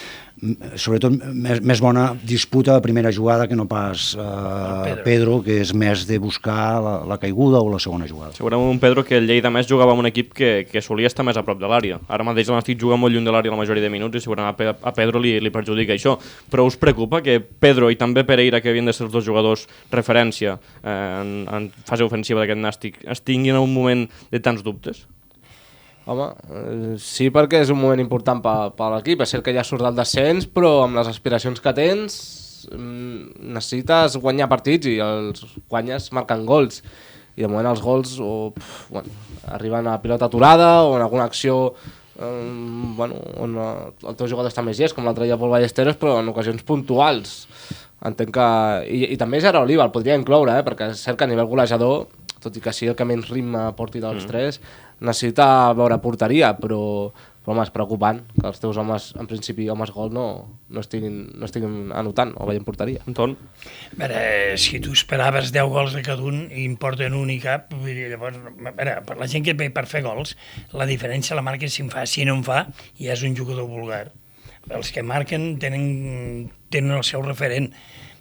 sobretot 0.81 1.12
més, 1.12 1.61
més 1.61 1.81
bona 1.83 2.11
disputa 2.24 2.76
a 2.76 2.83
primera 2.85 3.12
jugada 3.12 3.46
que 3.48 3.57
no 3.59 3.66
pas 3.68 4.14
eh, 4.16 4.24
Pedro. 4.24 5.05
Pedro. 5.05 5.35
que 5.44 5.59
és 5.61 5.72
més 5.76 6.07
de 6.09 6.18
buscar 6.18 6.81
la, 6.81 6.94
la 7.09 7.18
caiguda 7.20 7.61
o 7.61 7.68
la 7.72 7.81
segona 7.83 8.09
jugada. 8.09 8.33
Segurament 8.38 8.72
un 8.72 8.81
Pedro 8.81 9.05
que 9.05 9.18
el 9.20 9.29
Lleida 9.29 9.53
més 9.53 9.68
jugava 9.68 9.92
amb 9.92 10.05
un 10.05 10.09
equip 10.11 10.33
que, 10.37 10.50
que 10.70 10.83
solia 10.85 11.11
estar 11.11 11.26
més 11.26 11.37
a 11.37 11.44
prop 11.44 11.61
de 11.61 11.68
l'àrea. 11.68 12.00
Ara 12.09 12.26
mateix 12.26 12.48
el 12.48 12.57
Nàstic 12.57 12.81
juga 12.81 12.98
molt 13.00 13.14
lluny 13.14 13.29
de 13.29 13.35
l'àrea 13.35 13.53
la 13.53 13.61
majoria 13.61 13.85
de 13.85 13.92
minuts 13.92 14.16
i 14.16 14.24
segurament 14.24 14.55
a, 14.55 14.57
Pe 14.57 14.72
a 14.72 14.94
Pedro 14.96 15.20
li, 15.20 15.37
li 15.40 15.53
perjudica 15.53 15.94
això. 15.96 16.16
Però 16.50 16.64
us 16.68 16.79
preocupa 16.81 17.20
que 17.24 17.38
Pedro 17.40 17.92
i 17.92 18.00
també 18.00 18.24
Pereira, 18.24 18.62
que 18.64 18.72
havien 18.72 18.88
de 18.88 18.96
ser 18.96 19.07
els 19.09 19.14
dos 19.14 19.26
jugadors 19.26 19.68
referència 19.92 20.57
eh, 20.57 20.90
en, 20.90 21.33
en 21.48 21.70
fase 21.85 22.07
ofensiva 22.07 22.42
d'aquest 22.42 22.64
Nàstic, 22.64 23.00
es 23.05 23.24
tinguin 23.24 23.57
en 23.59 23.64
un 23.64 23.74
moment 23.74 24.09
de 24.33 24.40
tants 24.40 24.64
dubtes? 24.64 25.05
Home, 26.11 26.27
eh, 26.51 26.94
sí 26.99 27.29
perquè 27.31 27.61
és 27.62 27.70
un 27.70 27.79
moment 27.79 28.01
important 28.03 28.40
per, 28.42 28.73
per 28.75 28.88
l'equip. 28.96 29.23
És 29.23 29.31
cert 29.35 29.46
que 29.46 29.55
ja 29.55 29.62
surt 29.66 29.85
del 29.87 29.99
descens, 29.99 30.49
però 30.51 30.81
amb 30.87 30.99
les 30.99 31.11
aspiracions 31.11 31.62
que 31.62 31.75
tens 31.77 32.16
mm, 32.73 33.46
necessites 33.55 34.18
guanyar 34.18 34.51
partits 34.51 34.90
i 34.90 34.99
els 35.05 35.44
guanyes 35.70 36.11
marcant 36.16 36.42
gols. 36.49 36.83
I 37.38 37.46
de 37.46 37.49
moment 37.49 37.70
els 37.70 37.83
gols 37.85 38.16
o, 38.18 38.51
pf, 38.57 38.90
bueno, 38.90 39.14
arriben 39.55 39.87
a 39.87 40.01
pilota 40.03 40.27
aturada 40.27 40.73
o 40.83 40.96
en 40.96 41.05
alguna 41.07 41.29
acció 41.31 41.61
eh, 42.18 42.51
bueno, 42.96 43.20
on 43.38 43.55
el 43.61 44.16
teu 44.18 44.27
jugador 44.27 44.51
està 44.51 44.66
més 44.66 44.83
llest, 44.83 44.96
com 44.96 45.07
l'altre 45.07 45.31
dia 45.31 45.38
Pol 45.38 45.55
Ballesteros, 45.55 45.99
però 46.01 46.18
en 46.20 46.35
ocasions 46.35 46.66
puntuals. 46.66 47.44
Entenc 48.07 48.35
que... 48.35 48.49
I, 48.90 49.05
i 49.14 49.20
també 49.20 49.38
Gerard 49.38 49.62
Oliva 49.62 49.87
el 49.87 49.94
podria 49.94 50.18
incloure, 50.18 50.59
eh? 50.59 50.66
perquè 50.66 50.90
és 50.90 51.07
cert 51.07 51.20
que 51.20 51.29
a 51.29 51.31
nivell 51.31 51.49
golejador, 51.51 52.09
tot 52.40 52.55
i 52.57 52.62
que 52.64 52.73
sigui 52.73 52.94
el 52.94 52.99
que 52.99 53.07
menys 53.07 53.29
ritme 53.31 53.66
porti 53.77 54.01
dels 54.03 54.25
mm. 54.25 54.31
tres, 54.31 54.61
necessita 55.00 55.72
veure 55.76 55.98
porteria, 56.02 56.52
però, 56.60 56.80
però 57.40 57.54
home, 57.54 57.64
és 57.64 57.72
preocupant 57.72 58.20
que 58.36 58.46
els 58.50 58.60
teus 58.62 58.78
homes, 58.80 59.10
en 59.20 59.28
principi 59.30 59.68
homes 59.72 59.92
gol, 59.94 60.12
no, 60.14 60.24
no, 60.68 60.84
estiguin, 60.84 61.22
no 61.40 61.48
estiguin 61.48 61.94
anotant 61.96 62.34
o 62.36 62.48
veient 62.48 62.66
porteria. 62.66 63.02
Anton? 63.08 63.34
A 63.96 64.00
veure, 64.02 64.22
si 64.60 64.80
tu 64.84 64.92
esperaves 64.96 65.52
10 65.56 65.72
gols 65.72 65.96
de 65.96 66.04
cada 66.06 66.26
un 66.26 66.44
i 66.48 66.66
importen 66.66 67.16
un 67.16 67.32
i 67.32 67.40
cap, 67.42 67.72
vull 67.72 67.94
dir, 67.96 68.10
llavors, 68.12 68.38
a 68.40 68.74
veure, 68.76 68.98
per 69.08 69.16
la 69.20 69.30
gent 69.30 69.46
que 69.46 69.56
ve 69.56 69.70
per 69.74 69.86
fer 69.90 70.04
gols, 70.06 70.36
la 70.76 70.88
diferència 70.90 71.38
la 71.38 71.46
marca 71.46 71.68
si 71.68 71.84
en 71.86 71.92
fa, 71.92 72.04
si 72.06 72.28
no 72.28 72.36
en 72.38 72.44
fa, 72.46 72.66
ja 73.00 73.16
és 73.16 73.24
un 73.26 73.36
jugador 73.38 73.70
vulgar. 73.70 74.08
Els 74.68 74.92
que 74.92 75.02
marquen 75.02 75.54
tenen, 75.58 76.50
tenen 76.70 76.98
el 76.98 77.06
seu 77.08 77.24
referent. 77.24 77.72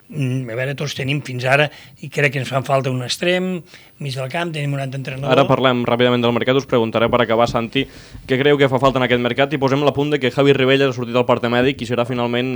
Mm, 0.10 0.50
A 0.50 0.56
veure, 0.58 0.74
tots 0.74 0.96
tenim 0.98 1.22
fins 1.22 1.46
ara, 1.46 1.68
i 2.02 2.10
crec 2.10 2.34
que 2.34 2.42
ens 2.42 2.50
fan 2.50 2.66
falta 2.66 2.90
un 2.90 3.04
extrem, 3.06 3.62
mig 4.02 4.16
del 4.18 4.30
camp, 4.34 4.50
tenim 4.56 4.74
un 4.74 4.82
altre 4.82 4.98
entrenador. 4.98 5.30
Ara 5.36 5.46
parlem 5.46 5.84
ràpidament 5.86 6.26
del 6.26 6.34
mercat, 6.34 6.58
us 6.58 6.66
preguntaré 6.66 7.12
per 7.14 7.22
acabar, 7.22 7.46
Santi, 7.48 7.86
què 8.26 8.40
creu 8.42 8.58
que 8.58 8.72
fa 8.72 8.82
falta 8.82 8.98
en 8.98 9.06
aquest 9.06 9.22
mercat 9.22 9.54
i 9.54 9.62
posem 9.62 9.86
la 9.86 9.94
punt 9.94 10.10
de 10.10 10.20
que 10.20 10.34
Javi 10.34 10.58
Ribelles 10.58 10.90
ha 10.90 10.98
sortit 10.98 11.14
del 11.14 11.28
parte 11.30 11.52
mèdic 11.54 11.84
i 11.86 11.90
serà 11.90 12.08
finalment 12.10 12.56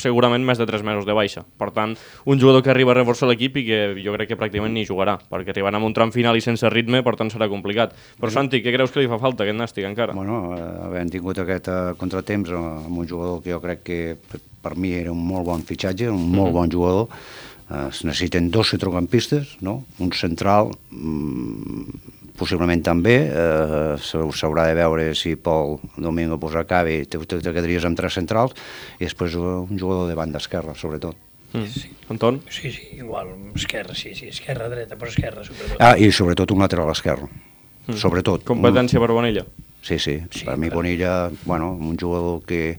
segurament 0.00 0.42
més 0.44 0.58
de 0.58 0.64
3 0.66 0.82
mesos 0.82 1.04
de 1.04 1.12
baixa. 1.12 1.42
Per 1.60 1.68
tant, 1.70 1.92
un 2.24 2.40
jugador 2.40 2.62
que 2.64 2.70
arriba 2.72 2.92
a 2.94 2.96
reforçar 2.96 3.28
l'equip 3.28 3.58
i 3.60 3.64
que 3.66 3.78
jo 4.02 4.14
crec 4.16 4.30
que 4.32 4.38
pràcticament 4.40 4.72
ni 4.72 4.86
jugarà, 4.88 5.18
perquè 5.30 5.52
arribarà 5.52 5.76
amb 5.76 5.86
un 5.90 5.94
tram 5.94 6.10
final 6.14 6.36
i 6.36 6.40
sense 6.44 6.68
ritme, 6.72 7.02
per 7.04 7.14
tant 7.20 7.30
serà 7.30 7.48
complicat. 7.52 7.92
Però 8.18 8.30
Santi, 8.32 8.62
què 8.64 8.72
creus 8.72 8.90
que 8.90 9.00
li 9.04 9.10
fa 9.10 9.18
falta 9.20 9.44
aquest 9.44 9.58
Nàstic 9.58 9.84
encara? 9.84 10.14
Bueno, 10.16 10.54
eh, 10.56 10.62
havent 10.88 11.12
tingut 11.12 11.38
aquest 11.44 11.68
eh, 11.68 11.78
contratemps 12.00 12.50
amb 12.56 12.98
un 12.98 13.06
jugador 13.08 13.42
que 13.44 13.52
jo 13.52 13.60
crec 13.60 13.82
que 13.84 14.00
per- 14.62 14.76
mi 14.76 14.92
era 14.94 15.12
un 15.12 15.20
molt 15.26 15.44
bon 15.44 15.62
fitxatge, 15.66 16.08
un 16.08 16.30
molt 16.32 16.52
bon 16.54 16.70
jugador, 16.70 17.08
eh, 17.68 17.88
es 17.90 18.04
necessiten 18.04 18.50
dos 18.50 18.70
centrocampistes, 18.72 19.58
no? 19.60 19.84
un 19.98 20.12
central, 20.12 20.70
mm, 20.90 22.21
possiblement 22.42 22.82
també, 22.84 23.16
eh, 23.30 23.94
s'hau- 24.02 24.32
s'haurà 24.34 24.66
de 24.68 24.74
veure 24.78 25.10
si 25.14 25.36
Pol 25.36 25.78
Domingo 25.96 26.38
pues, 26.42 26.56
acaba 26.58 26.90
i 26.90 27.04
te, 27.06 27.18
te, 27.22 27.38
te 27.38 27.52
quedaries 27.54 27.86
amb 27.86 27.98
tres 27.98 28.18
centrals, 28.18 28.56
i 28.98 29.06
després 29.06 29.36
eh, 29.38 29.38
un 29.62 29.78
jugador 29.78 30.08
de 30.10 30.18
banda 30.18 30.42
esquerra, 30.42 30.74
sobretot. 30.74 31.16
Mm. 31.52 31.68
Anton? 32.14 32.40
Sí, 32.48 32.70
sí, 32.72 32.96
igual, 32.96 33.28
esquerra, 33.54 33.94
sí, 33.94 34.14
sí, 34.16 34.30
esquerra, 34.32 34.70
dreta, 34.72 34.96
però 34.96 35.10
esquerra, 35.12 35.44
sobretot. 35.44 35.76
Ah, 35.84 35.94
i 36.00 36.08
sobretot 36.10 36.50
un 36.54 36.62
lateral 36.64 36.90
esquerre, 36.94 37.28
sobretot. 37.92 38.44
Competència 38.48 39.00
per 39.02 39.10
Bonilla? 39.12 39.44
Sí, 39.82 39.98
sí, 39.98 40.16
Sí, 40.30 40.40
sí 40.40 40.44
per 40.46 40.56
mi. 40.56 40.70
Bonilla, 40.70 41.28
bueno, 41.44 41.72
un 41.74 41.96
jugador 41.98 42.40
que, 42.46 42.78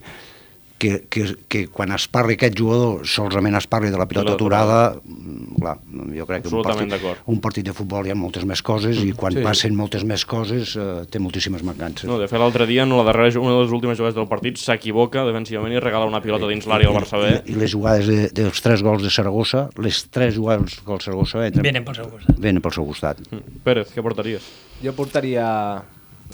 que, 0.83 0.91
que, 1.07 1.23
que 1.47 1.61
quan 1.71 1.93
es 1.95 2.09
parli 2.11 2.35
aquest 2.35 2.57
jugador 2.59 3.05
solament 3.07 3.55
es 3.55 3.67
parli 3.71 3.89
de 3.93 3.99
la 4.01 4.05
pilota 4.11 4.33
aturada, 4.35 4.79
mm, 4.99 5.55
clar, 5.61 5.77
jo 6.17 6.25
crec 6.27 6.43
que 6.43 6.51
un 6.53 6.63
partit, 6.67 7.07
un 7.31 7.39
partit 7.43 7.69
de 7.69 7.73
futbol 7.77 8.05
hi 8.09 8.11
ha 8.11 8.17
moltes 8.19 8.43
més 8.49 8.61
coses 8.61 8.99
i 9.03 9.13
quan 9.15 9.33
Sí. 9.33 9.41
passen 9.45 9.75
moltes 9.79 10.03
més 10.05 10.25
coses 10.29 10.75
eh, 10.75 11.05
té 11.09 11.21
moltíssimes 11.23 11.63
mancances. 11.63 12.05
No, 12.09 12.19
de 12.19 12.27
fet, 12.27 12.37
l'altre 12.41 12.67
dia, 12.69 12.83
en 12.83 12.91
la 12.97 13.05
darrera, 13.07 13.39
una 13.39 13.55
de 13.55 13.61
les 13.63 13.71
últimes 13.73 13.97
jugades 13.97 14.17
del 14.19 14.27
partit, 14.27 14.59
s'equivoca 14.59 15.23
defensivament 15.25 15.73
i 15.73 15.79
regala 15.79 16.05
una 16.09 16.19
pilota 16.21 16.49
dins 16.51 16.67
l'àrea 16.67 16.91
al 16.91 16.97
Barça 16.99 17.17
B. 17.21 17.31
I, 17.47 17.53
I 17.55 17.59
les 17.63 17.71
jugades 17.73 18.05
de, 18.11 18.27
dels 18.35 18.61
tres 18.65 18.83
gols 18.83 19.01
de 19.05 19.09
Saragossa, 19.13 19.69
les 19.79 20.03
tres 20.11 20.35
jugades 20.35 20.75
que 20.83 20.93
el 20.93 21.01
Saragossa 21.01 21.45
entren, 21.47 21.63
Venen 21.63 21.85
pel 21.87 21.95
seu 22.01 22.09
costat. 22.11 22.37
venen 22.43 22.61
pel 22.61 22.75
seu 22.75 22.85
costat. 22.91 23.23
Mm. 23.31 23.61
Pérez, 23.63 23.93
què 23.95 24.03
portaries? 24.03 24.51
Jo 24.83 24.91
portaria 24.97 25.47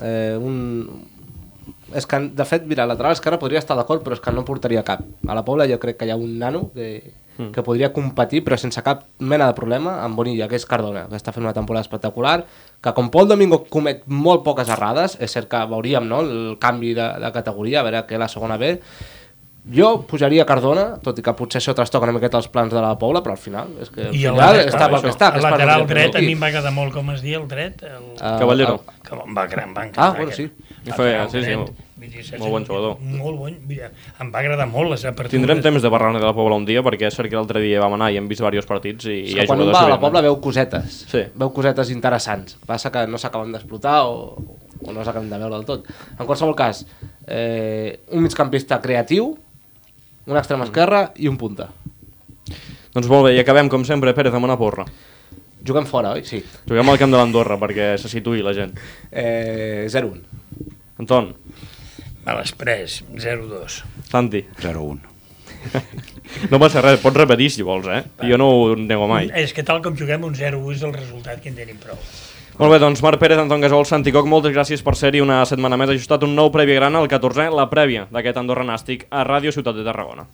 eh, 0.02 0.36
un... 0.42 1.19
És 1.96 2.06
que, 2.06 2.20
de 2.20 2.46
fet, 2.46 2.66
mira, 2.66 2.86
lateral 2.86 3.12
esquerre 3.14 3.40
podria 3.40 3.60
estar 3.60 3.76
d'acord, 3.78 4.04
però 4.04 4.14
és 4.14 4.20
que 4.22 4.32
no 4.32 4.44
portaria 4.46 4.84
cap. 4.84 5.02
A 5.28 5.34
la 5.34 5.44
Pobla 5.46 5.66
jo 5.68 5.80
crec 5.80 5.98
que 5.98 6.06
hi 6.06 6.12
ha 6.12 6.16
un 6.16 6.38
nano 6.40 6.70
que, 6.74 7.14
Mm. 7.40 7.54
que 7.56 7.64
podria 7.64 7.94
competir, 7.94 8.44
però 8.44 8.58
sense 8.60 8.82
cap 8.84 9.06
mena 9.20 9.46
de 9.48 9.54
problema, 9.56 10.04
amb 10.04 10.14
Bonilla, 10.18 10.50
que 10.50 10.58
és 10.58 10.66
Cardona, 10.66 11.06
que 11.08 11.16
està 11.16 11.32
fent 11.32 11.46
una 11.46 11.54
temporada 11.54 11.82
espectacular, 11.86 12.44
que 12.84 12.92
com 12.94 13.10
Pol 13.10 13.30
Domingo 13.30 13.64
comet 13.70 14.02
molt 14.08 14.44
poques 14.44 14.68
errades, 14.68 15.16
és 15.22 15.32
cert 15.32 15.48
que 15.48 15.62
veuríem 15.72 16.04
no, 16.06 16.20
el 16.20 16.58
canvi 16.60 16.94
de, 16.94 17.06
de 17.24 17.32
categoria, 17.32 17.80
a 17.80 17.84
veure 17.84 18.02
què 18.10 18.20
la 18.20 18.28
segona 18.28 18.58
B, 18.58 18.82
jo 19.72 20.02
pujaria 20.08 20.46
Cardona, 20.50 20.98
tot 21.04 21.20
i 21.20 21.24
que 21.24 21.32
potser 21.38 21.60
això 21.62 21.74
trastoca 21.78 22.08
una 22.10 22.16
miqueta 22.18 22.38
els 22.40 22.48
plans 22.52 22.74
de 22.74 22.82
la 22.82 22.98
Pobla, 23.00 23.22
però 23.24 23.36
al 23.36 23.42
final 23.42 23.68
és 23.84 23.90
que 23.90 24.08
al 24.08 24.16
I 24.16 24.26
el, 24.26 24.34
final 24.34 24.38
lateral- 24.40 24.70
està 24.74 24.90
pel 24.90 25.02
que 25.02 25.10
està. 25.14 25.32
el 25.36 25.42
lateral 25.44 25.82
que 25.86 25.94
dret, 25.94 26.16
a 26.16 26.20
mi 26.26 26.32
em 26.34 26.42
va 26.44 26.48
agradar 26.48 26.72
molt 26.74 26.94
com 26.94 27.12
es 27.12 27.22
diu 27.22 27.40
el 27.42 27.48
dret. 27.48 27.84
El... 27.84 28.10
Ah, 28.20 28.36
Caballero. 28.40 28.82
ah, 28.88 28.94
que 29.04 29.16
em 29.16 29.36
va, 29.38 29.46
em 29.46 29.76
va 29.78 29.86
encantar. 29.88 30.04
Ah, 30.08 30.10
bueno, 30.12 30.32
aquest. 30.32 30.38
sí. 30.38 30.44
I 30.44 30.50
feia- 30.50 30.50
Lateral 30.50 30.50
sí, 30.50 30.50
sí, 30.50 30.54
dret, 30.58 30.69
molt- 31.58 31.74
vull 32.00 32.10
dir, 32.10 32.24
saps? 32.24 32.40
molt 32.40 32.52
bon 32.52 32.66
jugador. 32.66 32.98
Molt 33.02 33.38
bon, 33.38 33.56
dir, 33.68 33.82
em 34.22 34.32
va 34.32 34.40
agradar 34.40 34.68
molt 34.68 34.90
les 34.92 35.04
apertures. 35.06 35.32
Tindrem 35.32 35.62
temps 35.62 35.82
de 35.84 35.90
parlar 35.92 36.14
de 36.16 36.26
la 36.26 36.34
Pobla 36.34 36.56
un 36.56 36.66
dia, 36.66 36.82
perquè 36.86 37.08
és 37.08 37.14
cert 37.16 37.30
que 37.30 37.36
l'altre 37.36 37.60
dia 37.62 37.80
vam 37.82 37.94
anar 37.98 38.12
i 38.14 38.18
hem 38.18 38.28
vist 38.28 38.40
diversos 38.42 38.66
partits 38.70 39.06
i, 39.06 39.18
i 39.20 39.34
hi 39.34 39.40
ha 39.42 39.46
quan 39.46 39.60
un 39.60 39.66
jugadors 39.68 39.82
va 39.82 39.86
a 39.86 39.90
la. 39.96 40.00
Pobla 40.00 40.22
veu 40.22 40.40
cosetes, 40.40 41.06
Sí. 41.12 41.26
veu 41.36 41.52
cosetes 41.54 41.92
interessants. 41.92 42.56
Passa 42.66 42.92
que 42.92 43.06
no 43.08 43.18
s'acaben 43.18 43.52
d'explotar 43.52 44.06
o, 44.08 44.38
o 44.86 44.92
no 44.94 45.04
s'acaben 45.04 45.30
de 45.30 45.38
veure 45.38 45.56
del 45.56 45.66
tot. 45.66 45.86
En 46.18 46.26
qualsevol 46.26 46.56
cas, 46.56 46.86
eh, 47.28 48.00
un 48.12 48.24
migcampista 48.24 48.80
creatiu, 48.82 49.38
un 50.26 50.38
extrem 50.38 50.62
esquerra 50.64 51.12
i 51.18 51.28
un 51.28 51.38
punta. 51.38 51.70
Doncs 52.94 53.08
molt 53.08 53.28
bé, 53.28 53.36
i 53.36 53.40
acabem, 53.40 53.68
com 53.70 53.84
sempre, 53.86 54.14
Pérez, 54.18 54.34
amb 54.34 54.46
una 54.48 54.58
porra. 54.58 54.86
Juguem 55.66 55.86
fora, 55.86 56.14
oi? 56.16 56.24
Sí. 56.26 56.40
Juguem 56.70 56.90
al 56.90 56.98
camp 57.02 57.12
de 57.14 57.20
l'Andorra 57.20 57.58
perquè 57.60 57.92
se 58.00 58.10
situï 58.12 58.42
la 58.46 58.54
gent. 58.56 58.72
Eh, 59.12 59.88
0-1. 59.92 60.22
Anton, 61.00 61.34
A 62.30 62.36
l'Express, 62.36 63.04
0-2. 63.18 63.80
Santi, 64.10 64.44
0-1. 64.62 65.00
no 66.52 66.60
passa 66.62 66.82
res, 66.84 67.00
pots 67.02 67.18
repetir 67.18 67.50
si 67.52 67.64
vols, 67.66 67.88
eh? 67.90 68.04
Jo 68.28 68.38
no 68.38 68.50
ho 68.54 68.76
nego 68.78 69.08
mai. 69.10 69.30
És 69.36 69.54
que 69.56 69.64
tal 69.66 69.82
com 69.82 69.96
juguem, 69.98 70.24
un 70.28 70.36
0-1 70.36 70.76
és 70.76 70.84
el 70.86 70.94
resultat 70.94 71.42
que 71.42 71.50
en 71.50 71.58
tenim 71.58 71.80
prou. 71.82 71.98
Molt 72.60 72.74
bé, 72.74 72.80
doncs 72.84 73.02
Marc 73.02 73.22
Pérez, 73.22 73.40
Anton 73.40 73.62
Gasol, 73.64 73.86
Santi 73.88 74.12
Coc, 74.12 74.28
moltes 74.28 74.52
gràcies 74.52 74.84
per 74.84 74.94
ser-hi 75.00 75.22
una 75.24 75.40
setmana 75.48 75.78
més 75.80 75.94
ajustat 75.94 76.26
un 76.28 76.34
nou 76.36 76.52
Prèvia 76.52 76.76
Grana, 76.82 77.00
el 77.00 77.08
14è, 77.08 77.48
la 77.56 77.70
prèvia 77.72 78.06
d'aquest 78.12 78.38
Andorra 78.42 78.66
Nàstic 78.68 79.08
a 79.10 79.24
Ràdio 79.24 79.54
Ciutat 79.56 79.80
de 79.80 79.86
Tarragona. 79.88 80.28